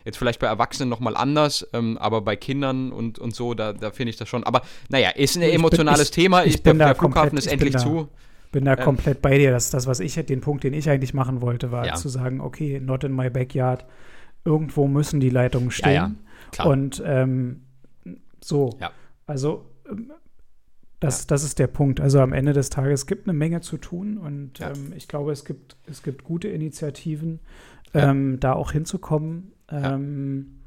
jetzt 0.05 0.17
vielleicht 0.17 0.39
bei 0.39 0.47
Erwachsenen 0.47 0.89
nochmal 0.89 1.17
anders, 1.17 1.67
ähm, 1.73 1.97
aber 1.97 2.21
bei 2.21 2.35
Kindern 2.35 2.91
und, 2.93 3.19
und 3.19 3.35
so, 3.35 3.53
da, 3.53 3.73
da 3.73 3.91
finde 3.91 4.11
ich 4.11 4.15
das 4.15 4.29
schon. 4.29 4.43
Aber 4.43 4.61
naja, 4.89 5.09
ist 5.09 5.35
ein 5.35 5.41
emotionales 5.41 6.11
bin, 6.11 6.19
ich, 6.19 6.23
Thema. 6.23 6.43
Ich, 6.45 6.55
ich 6.55 6.63
der, 6.63 6.73
der 6.73 6.95
Flughafen 6.95 7.29
komplett, 7.29 7.45
ist 7.45 7.51
endlich 7.51 7.73
bin 7.73 7.81
zu. 7.81 8.09
bin 8.51 8.65
da 8.65 8.73
ähm, 8.73 8.83
komplett 8.83 9.21
bei 9.21 9.37
dir. 9.37 9.51
Das 9.51 9.65
ist 9.65 9.73
das, 9.73 9.87
was 9.87 9.99
ich, 9.99 10.13
den 10.13 10.41
Punkt, 10.41 10.63
den 10.63 10.73
ich 10.73 10.89
eigentlich 10.89 11.13
machen 11.13 11.41
wollte, 11.41 11.71
war 11.71 11.85
ja. 11.85 11.95
zu 11.95 12.07
sagen, 12.07 12.39
okay, 12.39 12.79
not 12.79 13.03
in 13.03 13.13
my 13.13 13.29
backyard. 13.29 13.85
Irgendwo 14.45 14.88
müssen 14.88 15.19
die 15.19 15.29
Leitungen 15.29 15.71
stehen. 15.71 15.93
Ja, 15.93 16.12
ja, 16.58 16.65
Und 16.65 17.03
ähm, 17.05 17.63
so. 18.41 18.69
Also 19.25 19.65
ähm, 19.89 20.12
das, 20.99 21.27
das 21.27 21.43
ist 21.43 21.60
der 21.60 21.67
Punkt. 21.67 21.99
Also 21.99 22.19
am 22.19 22.34
Ende 22.34 22.53
des 22.53 22.69
Tages 22.69 23.05
gibt 23.05 23.23
es 23.23 23.29
eine 23.29 23.38
Menge 23.38 23.62
zu 23.62 23.77
tun 23.77 24.17
und 24.17 24.62
ähm, 24.62 24.93
ich 24.95 25.08
glaube, 25.08 25.31
es 25.31 25.45
gibt, 25.45 25.75
es 25.88 26.03
gibt 26.03 26.23
gute 26.23 26.47
Initiativen, 26.47 27.39
ähm, 27.93 28.39
da 28.39 28.53
auch 28.53 28.71
hinzukommen. 28.71 29.51
Ähm, 29.69 30.62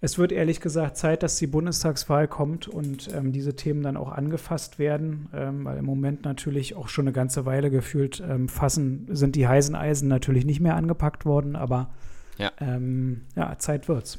es 0.00 0.18
wird 0.18 0.32
ehrlich 0.32 0.60
gesagt 0.60 0.96
Zeit, 0.96 1.22
dass 1.22 1.36
die 1.36 1.46
Bundestagswahl 1.46 2.28
kommt 2.28 2.66
und 2.66 3.12
ähm, 3.14 3.32
diese 3.32 3.54
Themen 3.54 3.82
dann 3.82 3.96
auch 3.96 4.10
angefasst 4.10 4.78
werden, 4.78 5.28
ähm, 5.34 5.64
weil 5.64 5.78
im 5.78 5.84
Moment 5.84 6.24
natürlich 6.24 6.74
auch 6.74 6.88
schon 6.88 7.06
eine 7.06 7.12
ganze 7.12 7.44
Weile 7.44 7.70
gefühlt 7.70 8.22
fassen, 8.46 9.06
sind 9.10 9.36
die 9.36 9.46
heißen 9.46 9.74
Eisen 9.74 10.08
natürlich 10.08 10.44
nicht 10.44 10.60
mehr 10.60 10.76
angepackt 10.76 11.24
worden, 11.24 11.56
aber 11.56 11.90
ja, 12.38 12.52
ähm, 12.60 13.22
ja 13.36 13.58
Zeit 13.58 13.88
wird's. 13.88 14.18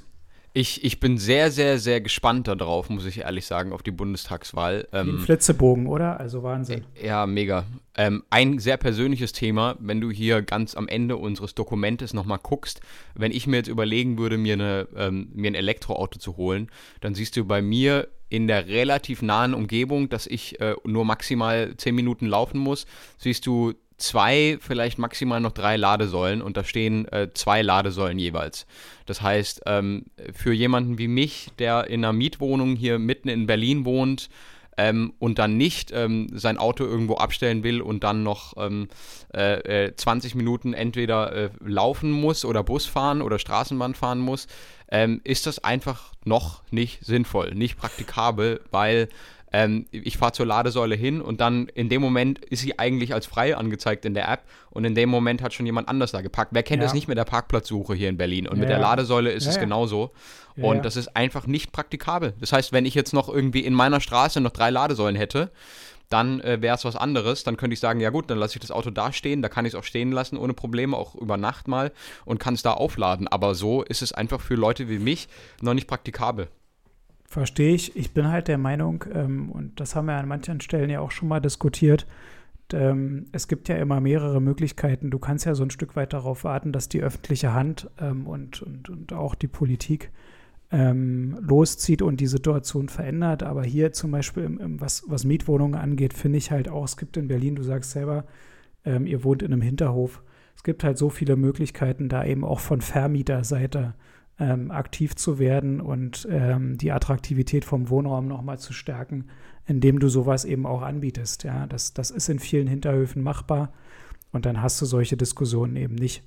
Ich, 0.56 0.84
ich 0.84 1.00
bin 1.00 1.18
sehr, 1.18 1.50
sehr, 1.50 1.80
sehr 1.80 2.00
gespannt 2.00 2.48
darauf, 2.48 2.88
muss 2.92 3.08
ich 3.08 3.22
ehrlich 3.22 3.48
sagen, 3.48 3.74
auf 3.74 3.82
die 3.82 3.90
Bundestagswahl. 3.90 4.88
Ähm, 4.94 5.08
Wie 5.08 5.12
ein 5.14 5.20
Flitzebogen, 5.20 5.88
oder? 5.88 6.20
Also 6.20 6.44
Wahnsinn. 6.44 6.86
Äh, 6.94 7.08
ja, 7.08 7.26
mega. 7.26 7.66
Ähm, 7.96 8.24
ein 8.30 8.60
sehr 8.60 8.78
persönliches 8.78 9.34
Thema, 9.34 9.76
wenn 9.80 10.00
du 10.00 10.12
hier 10.12 10.44
ganz 10.44 10.76
am 10.76 10.88
Ende 10.88 11.18
unseres 11.18 11.56
Dokumentes 11.56 12.14
nochmal 12.14 12.38
guckst, 12.38 12.82
wenn 13.16 13.32
ich 13.32 13.48
mir 13.48 13.58
jetzt 13.58 13.68
überlegen 13.68 14.20
würde, 14.20 14.38
mir, 14.38 14.54
eine, 14.54 14.88
ähm, 14.96 15.30
mir 15.34 15.50
ein 15.50 15.56
Elektroauto 15.56 16.20
zu 16.20 16.38
holen, 16.38 16.70
dann 17.02 17.16
siehst 17.16 17.36
du 17.36 17.46
bei 17.46 17.64
mir 17.64 18.08
in 18.30 18.48
der 18.48 18.68
relativ 18.68 19.24
nahen 19.24 19.56
Umgebung, 19.56 20.10
dass 20.10 20.28
ich 20.28 20.62
äh, 20.62 20.76
nur 20.86 21.04
maximal 21.04 21.76
10 21.76 21.96
Minuten 21.96 22.28
laufen 22.28 22.60
muss, 22.60 22.86
siehst 23.18 23.48
du 23.48 23.74
zwei, 24.04 24.58
vielleicht 24.60 25.00
maximal 25.00 25.40
noch 25.40 25.52
drei 25.52 25.78
Ladesäulen 25.78 26.42
und 26.42 26.58
da 26.58 26.64
stehen 26.64 27.08
äh, 27.12 27.30
zwei 27.34 27.62
Ladesäulen 27.62 28.20
jeweils. 28.20 28.66
Das 29.06 29.22
heißt, 29.22 29.62
ähm, 29.66 30.06
für 30.34 30.54
jemanden 30.54 30.98
wie 30.98 31.08
mich, 31.08 31.50
der 31.60 31.88
in 31.88 32.04
einer 32.04 32.14
Mietwohnung 32.14 32.76
hier 32.76 33.00
mitten 33.00 33.30
in 33.30 33.48
Berlin 33.48 33.86
wohnt, 33.86 34.30
ähm, 34.78 35.14
und 35.20 35.40
dann 35.40 35.58
nicht 35.58 35.92
ähm, 35.94 36.28
sein 36.34 36.58
Auto 36.58 36.84
irgendwo 36.84 37.16
abstellen 37.16 37.64
will 37.64 37.82
und 37.82 38.04
dann 38.04 38.24
noch 38.24 38.54
ähm, 38.58 38.88
äh, 39.34 39.92
20 39.96 40.34
äh, 40.34 40.38
Minuten 40.38 40.74
entweder 40.74 41.32
äh, 41.32 41.50
laufen 41.64 42.12
muss 42.12 42.46
oder 42.46 42.64
Bus 42.64 42.86
fahren 42.86 43.22
oder 43.22 43.40
Straßenbahn 43.40 43.94
fahren 43.94 44.20
muss, 44.20 44.48
ähm, 44.90 45.22
ist 45.24 45.46
das 45.46 45.64
einfach 45.64 46.14
noch 46.26 46.64
nicht 46.72 47.06
sinnvoll, 47.06 47.54
nicht 47.54 47.78
praktikabel, 47.78 48.62
weil 48.72 49.10
ähm, 49.54 49.86
ich 49.92 50.18
fahre 50.18 50.32
zur 50.32 50.48
Ladesäule 50.48 50.96
hin 50.96 51.22
und 51.22 51.40
dann 51.40 51.68
in 51.68 51.88
dem 51.88 52.02
Moment 52.02 52.44
ist 52.44 52.62
sie 52.62 52.80
eigentlich 52.80 53.14
als 53.14 53.28
frei 53.28 53.56
angezeigt 53.56 54.04
in 54.04 54.16
der 54.16 54.28
App 54.28 54.44
und 54.72 54.84
in 54.84 54.96
dem 54.96 55.10
Moment 55.10 55.44
hat 55.44 55.54
schon 55.54 55.68
jemand 55.68 55.88
anders 55.88 56.12
da 56.12 56.22
gepackt. 56.22 56.52
Wer 56.54 56.64
kennt 56.64 56.82
ja. 56.82 56.88
das 56.88 56.94
nicht 56.96 57.08
mit 57.08 57.18
der 57.18 57.26
Parkplatzsuche 57.26 57.94
hier 57.94 58.10
in 58.10 58.18
Berlin? 58.18 58.48
Und 58.48 58.58
ja, 58.58 58.62
mit 58.62 58.70
der 58.70 58.80
Ladesäule 58.80 59.32
ist 59.32 59.46
ja, 59.46 59.52
es 59.52 59.60
genauso. 59.60 60.12
und 60.58 60.84
das 60.84 60.96
ist 60.96 61.16
einfach 61.16 61.46
nicht 61.46 61.72
praktikabel. 61.72 62.34
Das 62.40 62.52
heißt, 62.52 62.74
wenn 62.74 62.86
ich 62.86 62.96
jetzt 62.96 63.14
noch 63.14 63.30
irgendwie 63.30 63.62
in 63.62 63.76
meiner 63.76 64.02
Straße 64.02 64.42
noch 64.42 64.52
drei 64.52 64.72
Ladesäulen 64.72 65.16
hätte, 65.16 65.52
dann 66.10 66.42
äh, 66.42 66.62
wäre 66.62 66.76
es 66.76 66.86
was 66.86 66.96
anderes. 66.96 67.44
Dann 67.44 67.58
könnte 67.58 67.74
ich 67.74 67.80
sagen, 67.80 68.00
ja 68.00 68.10
gut, 68.10 68.30
dann 68.30 68.38
lasse 68.38 68.56
ich 68.56 68.62
das 68.62 68.72
Auto 68.72 68.90
da 68.90 69.14
stehen, 69.14 69.42
da 69.42 69.50
kann 69.50 69.66
ich 69.66 69.74
es 69.74 69.80
auch 69.80 69.84
stehen 69.84 70.12
lassen 70.12 70.38
ohne 70.38 70.54
Probleme, 70.54 70.98
auch 70.98 71.16
über 71.16 71.38
Nacht 71.38 71.68
mal 71.68 71.92
und 72.26 72.40
kann 72.40 72.56
es 72.56 72.64
da 72.64 72.74
aufladen. 72.74 73.28
Aber 73.28 73.56
so 73.56 73.84
ist 73.84 74.02
es 74.02 74.14
einfach 74.14 74.42
für 74.42 74.56
Leute 74.56 74.90
wie 74.90 75.00
mich 75.00 75.28
noch 75.62 75.74
nicht 75.74 75.88
praktikabel. 75.88 76.50
Verstehe 77.34 77.74
ich. 77.74 77.96
Ich 77.96 78.14
bin 78.14 78.28
halt 78.28 78.48
der 78.48 78.60
Meinung, 78.60 79.06
ähm, 79.12 79.50
und 79.50 79.80
das 79.80 79.96
haben 79.96 80.06
wir 80.06 80.14
an 80.14 80.28
manchen 80.28 80.62
Stellen 80.62 80.92
ja 80.92 81.00
auch 81.00 81.10
schon 81.10 81.28
mal 81.28 81.40
diskutiert, 81.40 82.06
ähm, 82.72 83.26
es 83.32 83.48
gibt 83.48 83.70
ja 83.70 83.76
immer 83.78 84.00
mehrere 84.00 84.40
Möglichkeiten. 84.40 85.10
Du 85.10 85.18
kannst 85.18 85.46
ja 85.46 85.56
so 85.56 85.64
ein 85.64 85.72
Stück 85.72 85.96
weit 85.96 86.14
darauf 86.14 86.44
warten, 86.44 86.72
dass 86.72 86.90
die 86.90 87.02
öffentliche 87.02 87.52
Hand 87.52 87.90
ähm, 88.00 88.28
und, 88.28 88.62
und, 88.62 88.88
und 88.88 89.14
auch 89.14 89.34
die 89.34 89.48
Politik 89.48 90.12
ähm, 90.70 91.36
loszieht 91.42 92.04
und 92.04 92.20
die 92.20 92.28
Situation 92.28 92.88
verändert. 92.88 93.42
Aber 93.42 93.64
hier 93.64 93.94
zum 93.94 94.12
Beispiel, 94.12 94.44
im, 94.44 94.60
im, 94.60 94.80
was, 94.80 95.04
was 95.08 95.26
Mietwohnungen 95.26 95.80
angeht, 95.80 96.14
finde 96.14 96.38
ich 96.38 96.52
halt 96.52 96.70
auch, 96.70 96.84
es 96.84 96.98
gibt 96.98 97.18
in 97.18 97.28
Berlin, 97.28 97.56
du 97.56 97.64
sagst 97.64 97.90
selber, 97.90 98.26
ähm, 98.86 99.08
ihr 99.08 99.24
wohnt 99.24 99.42
in 99.42 99.54
einem 99.54 99.64
Hinterhof. 99.64 100.22
Es 100.56 100.62
gibt 100.62 100.84
halt 100.84 101.00
so 101.00 101.10
viele 101.10 101.36
Möglichkeiten, 101.36 102.10
da 102.10 102.24
eben 102.24 102.46
auch 102.46 102.60
von 102.60 102.82
Vermieterseite 102.82 103.96
ähm, 104.40 104.72
aktiv 104.72 105.16
zu 105.16 105.40
werden 105.40 105.82
und 105.82 106.28
ähm, 106.30 106.78
die 106.78 106.92
Attraktivität 106.92 107.66
vom 107.66 107.90
Wohnraum 107.90 108.28
nochmal 108.28 108.60
zu 108.60 108.74
stärken, 108.74 109.26
indem 109.66 110.00
du 110.00 110.10
sowas 110.10 110.46
eben 110.46 110.66
auch 110.66 110.82
anbietest. 110.82 111.44
Ja, 111.44 111.68
das, 111.68 111.94
das 111.94 112.12
ist 112.12 112.30
in 112.30 112.40
vielen 112.40 112.68
Hinterhöfen 112.68 113.22
machbar 113.22 113.74
und 114.32 114.46
dann 114.46 114.62
hast 114.62 114.82
du 114.82 114.86
solche 114.86 115.18
Diskussionen 115.18 115.76
eben 115.76 115.96
nicht. 115.96 116.24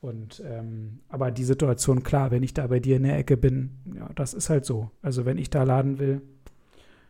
Und 0.00 0.42
ähm, 0.44 0.98
aber 1.08 1.30
die 1.30 1.44
Situation, 1.44 2.02
klar, 2.02 2.32
wenn 2.32 2.42
ich 2.42 2.54
da 2.54 2.66
bei 2.66 2.80
dir 2.80 2.96
in 2.96 3.04
der 3.04 3.16
Ecke 3.16 3.36
bin, 3.36 3.70
ja, 3.94 4.08
das 4.16 4.34
ist 4.34 4.50
halt 4.50 4.64
so. 4.64 4.90
Also 5.00 5.24
wenn 5.24 5.38
ich 5.38 5.48
da 5.48 5.62
laden 5.62 6.00
will, 6.00 6.22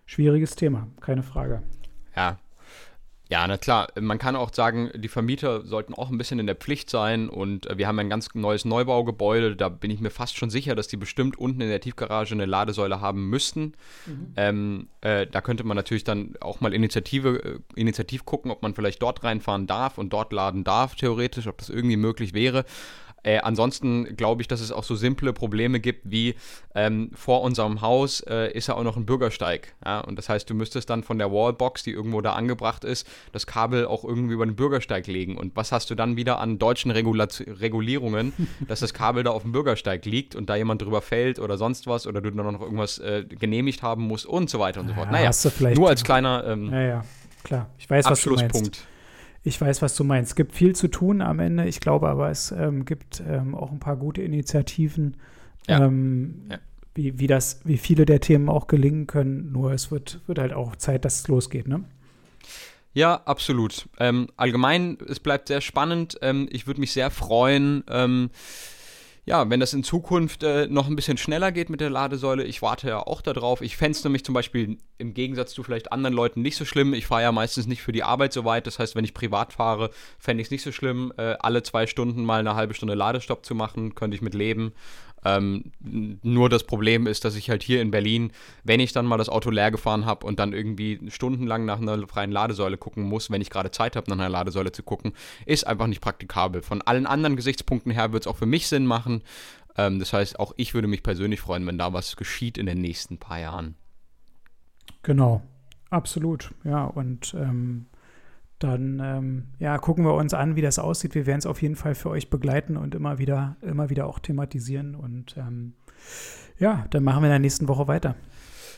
schwieriges 0.04 0.56
Thema, 0.56 0.88
keine 1.00 1.22
Frage. 1.22 1.62
Ja, 2.14 2.38
ja, 3.32 3.46
na 3.48 3.56
klar. 3.56 3.88
Man 3.98 4.18
kann 4.18 4.36
auch 4.36 4.52
sagen, 4.52 4.90
die 4.94 5.08
Vermieter 5.08 5.64
sollten 5.64 5.94
auch 5.94 6.10
ein 6.10 6.18
bisschen 6.18 6.38
in 6.38 6.46
der 6.46 6.54
Pflicht 6.54 6.90
sein 6.90 7.30
und 7.30 7.64
äh, 7.64 7.78
wir 7.78 7.88
haben 7.88 7.98
ein 7.98 8.10
ganz 8.10 8.28
neues 8.34 8.66
Neubaugebäude. 8.66 9.56
Da 9.56 9.70
bin 9.70 9.90
ich 9.90 10.00
mir 10.02 10.10
fast 10.10 10.36
schon 10.36 10.50
sicher, 10.50 10.74
dass 10.74 10.86
die 10.86 10.98
bestimmt 10.98 11.38
unten 11.38 11.62
in 11.62 11.70
der 11.70 11.80
Tiefgarage 11.80 12.34
eine 12.34 12.44
Ladesäule 12.44 13.00
haben 13.00 13.30
müssten. 13.30 13.72
Mhm. 14.04 14.32
Ähm, 14.36 14.88
äh, 15.00 15.26
da 15.26 15.40
könnte 15.40 15.64
man 15.64 15.78
natürlich 15.78 16.04
dann 16.04 16.34
auch 16.42 16.60
mal 16.60 16.74
Initiative, 16.74 17.42
äh, 17.42 17.58
initiativ 17.74 18.26
gucken, 18.26 18.50
ob 18.50 18.60
man 18.60 18.74
vielleicht 18.74 19.00
dort 19.00 19.24
reinfahren 19.24 19.66
darf 19.66 19.96
und 19.96 20.12
dort 20.12 20.34
laden 20.34 20.62
darf, 20.62 20.94
theoretisch, 20.94 21.46
ob 21.46 21.56
das 21.56 21.70
irgendwie 21.70 21.96
möglich 21.96 22.34
wäre. 22.34 22.66
Äh, 23.22 23.38
ansonsten 23.38 24.16
glaube 24.16 24.42
ich, 24.42 24.48
dass 24.48 24.60
es 24.60 24.72
auch 24.72 24.84
so 24.84 24.96
simple 24.96 25.32
Probleme 25.32 25.80
gibt 25.80 26.10
wie 26.10 26.34
ähm, 26.74 27.10
vor 27.14 27.42
unserem 27.42 27.80
Haus 27.80 28.20
äh, 28.20 28.52
ist 28.52 28.68
ja 28.68 28.74
auch 28.74 28.82
noch 28.82 28.96
ein 28.96 29.06
Bürgersteig. 29.06 29.74
Ja? 29.84 30.00
Und 30.00 30.16
das 30.16 30.28
heißt, 30.28 30.48
du 30.48 30.54
müsstest 30.54 30.90
dann 30.90 31.02
von 31.02 31.18
der 31.18 31.30
Wallbox, 31.30 31.82
die 31.82 31.92
irgendwo 31.92 32.20
da 32.20 32.32
angebracht 32.32 32.84
ist, 32.84 33.06
das 33.32 33.46
Kabel 33.46 33.86
auch 33.86 34.04
irgendwie 34.04 34.34
über 34.34 34.46
den 34.46 34.56
Bürgersteig 34.56 35.06
legen. 35.06 35.36
Und 35.36 35.54
was 35.54 35.72
hast 35.72 35.90
du 35.90 35.94
dann 35.94 36.16
wieder 36.16 36.40
an 36.40 36.58
deutschen 36.58 36.90
Regula 36.90 37.28
Regulierungen, 37.46 38.32
dass 38.68 38.80
das 38.80 38.94
Kabel 38.94 39.22
da 39.22 39.30
auf 39.30 39.42
dem 39.42 39.52
Bürgersteig 39.52 40.04
liegt 40.04 40.34
und 40.34 40.48
da 40.50 40.56
jemand 40.56 40.82
drüber 40.82 41.02
fällt 41.02 41.38
oder 41.38 41.58
sonst 41.58 41.86
was 41.86 42.06
oder 42.06 42.20
du 42.20 42.30
dann 42.30 42.52
noch 42.52 42.60
irgendwas 42.60 42.98
äh, 42.98 43.24
genehmigt 43.28 43.82
haben 43.82 44.02
musst 44.02 44.26
und 44.26 44.50
so 44.50 44.58
weiter 44.58 44.80
und 44.80 44.88
so 44.88 44.94
fort. 44.94 45.06
Ja, 45.06 45.12
naja, 45.12 45.74
nur 45.74 45.88
als 45.88 46.02
kleiner 46.02 46.44
ähm, 46.46 46.72
ja, 46.72 46.82
ja, 46.82 47.04
klar. 47.44 47.70
Ich 47.78 47.88
weiß, 47.88 48.06
was 48.06 48.22
du 48.22 48.34
meinst. 48.34 48.86
Ich 49.44 49.60
weiß, 49.60 49.82
was 49.82 49.96
du 49.96 50.04
meinst. 50.04 50.30
Es 50.30 50.36
gibt 50.36 50.52
viel 50.54 50.74
zu 50.76 50.88
tun 50.88 51.20
am 51.20 51.40
Ende. 51.40 51.66
Ich 51.66 51.80
glaube 51.80 52.08
aber, 52.08 52.30
es 52.30 52.52
ähm, 52.52 52.84
gibt 52.84 53.22
ähm, 53.26 53.54
auch 53.54 53.72
ein 53.72 53.80
paar 53.80 53.96
gute 53.96 54.22
Initiativen, 54.22 55.16
ja. 55.68 55.84
Ähm, 55.84 56.42
ja. 56.50 56.58
Wie, 56.94 57.18
wie, 57.18 57.26
das, 57.26 57.60
wie 57.64 57.78
viele 57.78 58.04
der 58.04 58.20
Themen 58.20 58.50
auch 58.50 58.66
gelingen 58.66 59.06
können. 59.06 59.50
Nur 59.50 59.72
es 59.72 59.90
wird, 59.90 60.20
wird 60.26 60.38
halt 60.38 60.52
auch 60.52 60.76
Zeit, 60.76 61.06
dass 61.06 61.20
es 61.20 61.28
losgeht, 61.28 61.66
ne? 61.66 61.84
Ja, 62.92 63.22
absolut. 63.24 63.88
Ähm, 63.98 64.28
allgemein, 64.36 64.98
es 65.08 65.18
bleibt 65.18 65.48
sehr 65.48 65.62
spannend. 65.62 66.18
Ähm, 66.20 66.48
ich 66.50 66.66
würde 66.66 66.80
mich 66.80 66.92
sehr 66.92 67.10
freuen, 67.10 67.84
ähm, 67.88 68.28
ja, 69.24 69.48
wenn 69.48 69.60
das 69.60 69.72
in 69.72 69.84
Zukunft 69.84 70.42
äh, 70.42 70.66
noch 70.66 70.88
ein 70.88 70.96
bisschen 70.96 71.16
schneller 71.16 71.52
geht 71.52 71.70
mit 71.70 71.80
der 71.80 71.90
Ladesäule, 71.90 72.42
ich 72.42 72.60
warte 72.60 72.88
ja 72.88 72.98
auch 72.98 73.22
darauf. 73.22 73.60
Ich 73.60 73.76
fände 73.76 73.96
es 73.96 74.02
nämlich 74.02 74.24
zum 74.24 74.34
Beispiel 74.34 74.78
im 74.98 75.14
Gegensatz 75.14 75.52
zu 75.52 75.62
vielleicht 75.62 75.92
anderen 75.92 76.14
Leuten 76.14 76.42
nicht 76.42 76.56
so 76.56 76.64
schlimm. 76.64 76.92
Ich 76.92 77.06
fahre 77.06 77.22
ja 77.22 77.30
meistens 77.30 77.68
nicht 77.68 77.82
für 77.82 77.92
die 77.92 78.02
Arbeit 78.02 78.32
so 78.32 78.44
weit. 78.44 78.66
Das 78.66 78.80
heißt, 78.80 78.96
wenn 78.96 79.04
ich 79.04 79.14
privat 79.14 79.52
fahre, 79.52 79.90
fände 80.18 80.40
ich 80.40 80.48
es 80.48 80.50
nicht 80.50 80.62
so 80.62 80.72
schlimm, 80.72 81.12
äh, 81.18 81.36
alle 81.38 81.62
zwei 81.62 81.86
Stunden 81.86 82.24
mal 82.24 82.40
eine 82.40 82.56
halbe 82.56 82.74
Stunde 82.74 82.94
Ladestopp 82.94 83.46
zu 83.46 83.54
machen. 83.54 83.94
Könnte 83.94 84.16
ich 84.16 84.22
mit 84.22 84.34
leben. 84.34 84.72
Ähm, 85.24 85.72
nur 85.80 86.48
das 86.48 86.64
Problem 86.64 87.06
ist, 87.06 87.24
dass 87.24 87.36
ich 87.36 87.48
halt 87.48 87.62
hier 87.62 87.80
in 87.80 87.90
Berlin, 87.90 88.32
wenn 88.64 88.80
ich 88.80 88.92
dann 88.92 89.06
mal 89.06 89.18
das 89.18 89.28
Auto 89.28 89.50
leer 89.50 89.70
gefahren 89.70 90.04
habe 90.04 90.26
und 90.26 90.40
dann 90.40 90.52
irgendwie 90.52 91.00
stundenlang 91.08 91.64
nach 91.64 91.80
einer 91.80 92.06
freien 92.08 92.32
Ladesäule 92.32 92.76
gucken 92.76 93.04
muss, 93.04 93.30
wenn 93.30 93.40
ich 93.40 93.50
gerade 93.50 93.70
Zeit 93.70 93.94
habe, 93.96 94.10
nach 94.10 94.18
einer 94.18 94.28
Ladesäule 94.28 94.72
zu 94.72 94.82
gucken, 94.82 95.12
ist 95.46 95.66
einfach 95.66 95.86
nicht 95.86 96.00
praktikabel. 96.00 96.62
Von 96.62 96.82
allen 96.82 97.06
anderen 97.06 97.36
Gesichtspunkten 97.36 97.92
her 97.92 98.12
wird 98.12 98.24
es 98.24 98.26
auch 98.26 98.36
für 98.36 98.46
mich 98.46 98.66
Sinn 98.66 98.86
machen. 98.86 99.22
Ähm, 99.76 99.98
das 99.98 100.12
heißt, 100.12 100.40
auch 100.40 100.52
ich 100.56 100.74
würde 100.74 100.88
mich 100.88 101.02
persönlich 101.02 101.40
freuen, 101.40 101.66
wenn 101.66 101.78
da 101.78 101.92
was 101.92 102.16
geschieht 102.16 102.58
in 102.58 102.66
den 102.66 102.80
nächsten 102.80 103.18
paar 103.18 103.38
Jahren. 103.38 103.76
Genau, 105.02 105.42
absolut. 105.90 106.52
Ja, 106.64 106.84
und 106.84 107.34
ähm, 107.34 107.86
dann 108.62 109.00
ähm, 109.04 109.44
ja, 109.58 109.78
gucken 109.78 110.04
wir 110.04 110.14
uns 110.14 110.34
an, 110.34 110.56
wie 110.56 110.62
das 110.62 110.78
aussieht. 110.78 111.14
Wir 111.14 111.26
werden 111.26 111.38
es 111.38 111.46
auf 111.46 111.62
jeden 111.62 111.76
Fall 111.76 111.94
für 111.94 112.10
euch 112.10 112.30
begleiten 112.30 112.76
und 112.76 112.94
immer 112.94 113.18
wieder, 113.18 113.56
immer 113.62 113.90
wieder 113.90 114.06
auch 114.06 114.18
thematisieren. 114.18 114.94
Und 114.94 115.36
ähm, 115.36 115.74
ja, 116.58 116.86
dann 116.90 117.04
machen 117.04 117.22
wir 117.22 117.26
in 117.26 117.32
der 117.32 117.38
nächsten 117.38 117.68
Woche 117.68 117.88
weiter. 117.88 118.14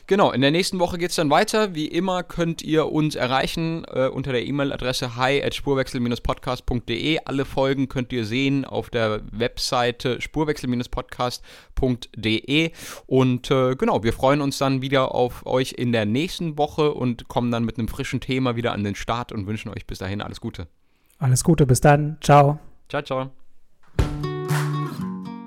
Genau, 0.06 0.32
in 0.32 0.42
der 0.42 0.50
nächsten 0.50 0.80
Woche 0.80 0.98
geht 0.98 1.08
es 1.10 1.16
dann 1.16 1.30
weiter. 1.30 1.74
Wie 1.74 1.86
immer 1.86 2.22
könnt 2.22 2.60
ihr 2.60 2.92
uns 2.92 3.14
erreichen 3.14 3.86
äh, 3.90 4.08
unter 4.08 4.32
der 4.32 4.46
E-Mail-Adresse 4.46 5.16
hi 5.16 5.42
at 5.42 5.54
spurwechsel-podcast.de. 5.54 7.20
Alle 7.24 7.46
Folgen 7.46 7.88
könnt 7.88 8.12
ihr 8.12 8.26
sehen 8.26 8.66
auf 8.66 8.90
der 8.90 9.22
Webseite 9.32 10.20
spurwechsel-podcast.de. 10.20 12.72
Und 13.06 13.50
äh, 13.50 13.76
genau, 13.76 14.02
wir 14.02 14.12
freuen 14.12 14.42
uns 14.42 14.58
dann 14.58 14.82
wieder 14.82 15.14
auf 15.14 15.46
euch 15.46 15.72
in 15.72 15.92
der 15.92 16.04
nächsten 16.04 16.58
Woche 16.58 16.92
und 16.92 17.28
kommen 17.28 17.50
dann 17.50 17.64
mit 17.64 17.78
einem 17.78 17.88
frischen 17.88 18.20
Thema 18.20 18.56
wieder 18.56 18.72
an 18.72 18.84
den 18.84 18.96
Start 18.96 19.32
und 19.32 19.46
wünschen 19.46 19.70
euch 19.70 19.86
bis 19.86 20.00
dahin 20.00 20.20
alles 20.20 20.42
Gute. 20.42 20.68
Alles 21.18 21.44
Gute, 21.44 21.64
bis 21.64 21.80
dann. 21.80 22.18
Ciao. 22.20 22.58
Ciao, 22.90 23.00
ciao. 23.02 23.30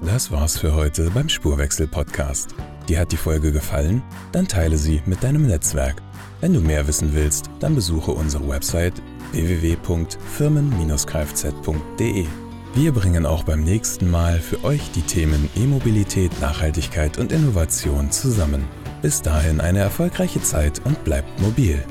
Das 0.01 0.31
war's 0.31 0.57
für 0.57 0.73
heute 0.73 1.11
beim 1.11 1.29
Spurwechsel-Podcast. 1.29 2.55
Dir 2.87 2.99
hat 2.99 3.11
die 3.11 3.17
Folge 3.17 3.51
gefallen? 3.51 4.03
Dann 4.31 4.47
teile 4.47 4.77
sie 4.77 5.01
mit 5.05 5.23
deinem 5.23 5.47
Netzwerk. 5.47 6.01
Wenn 6.39 6.53
du 6.53 6.61
mehr 6.61 6.87
wissen 6.87 7.13
willst, 7.13 7.49
dann 7.59 7.75
besuche 7.75 8.11
unsere 8.11 8.47
Website 8.47 8.93
www.firmen-kfz.de. 9.31 12.25
Wir 12.75 12.91
bringen 12.91 13.25
auch 13.25 13.43
beim 13.43 13.63
nächsten 13.63 14.11
Mal 14.11 14.39
für 14.39 14.63
euch 14.63 14.91
die 14.91 15.01
Themen 15.01 15.49
E-Mobilität, 15.55 16.39
Nachhaltigkeit 16.39 17.17
und 17.17 17.31
Innovation 17.31 18.11
zusammen. 18.11 18.65
Bis 19.01 19.19
dahin 19.21 19.59
eine 19.59 19.79
erfolgreiche 19.79 20.43
Zeit 20.43 20.79
und 20.85 21.03
bleibt 21.03 21.41
mobil. 21.41 21.83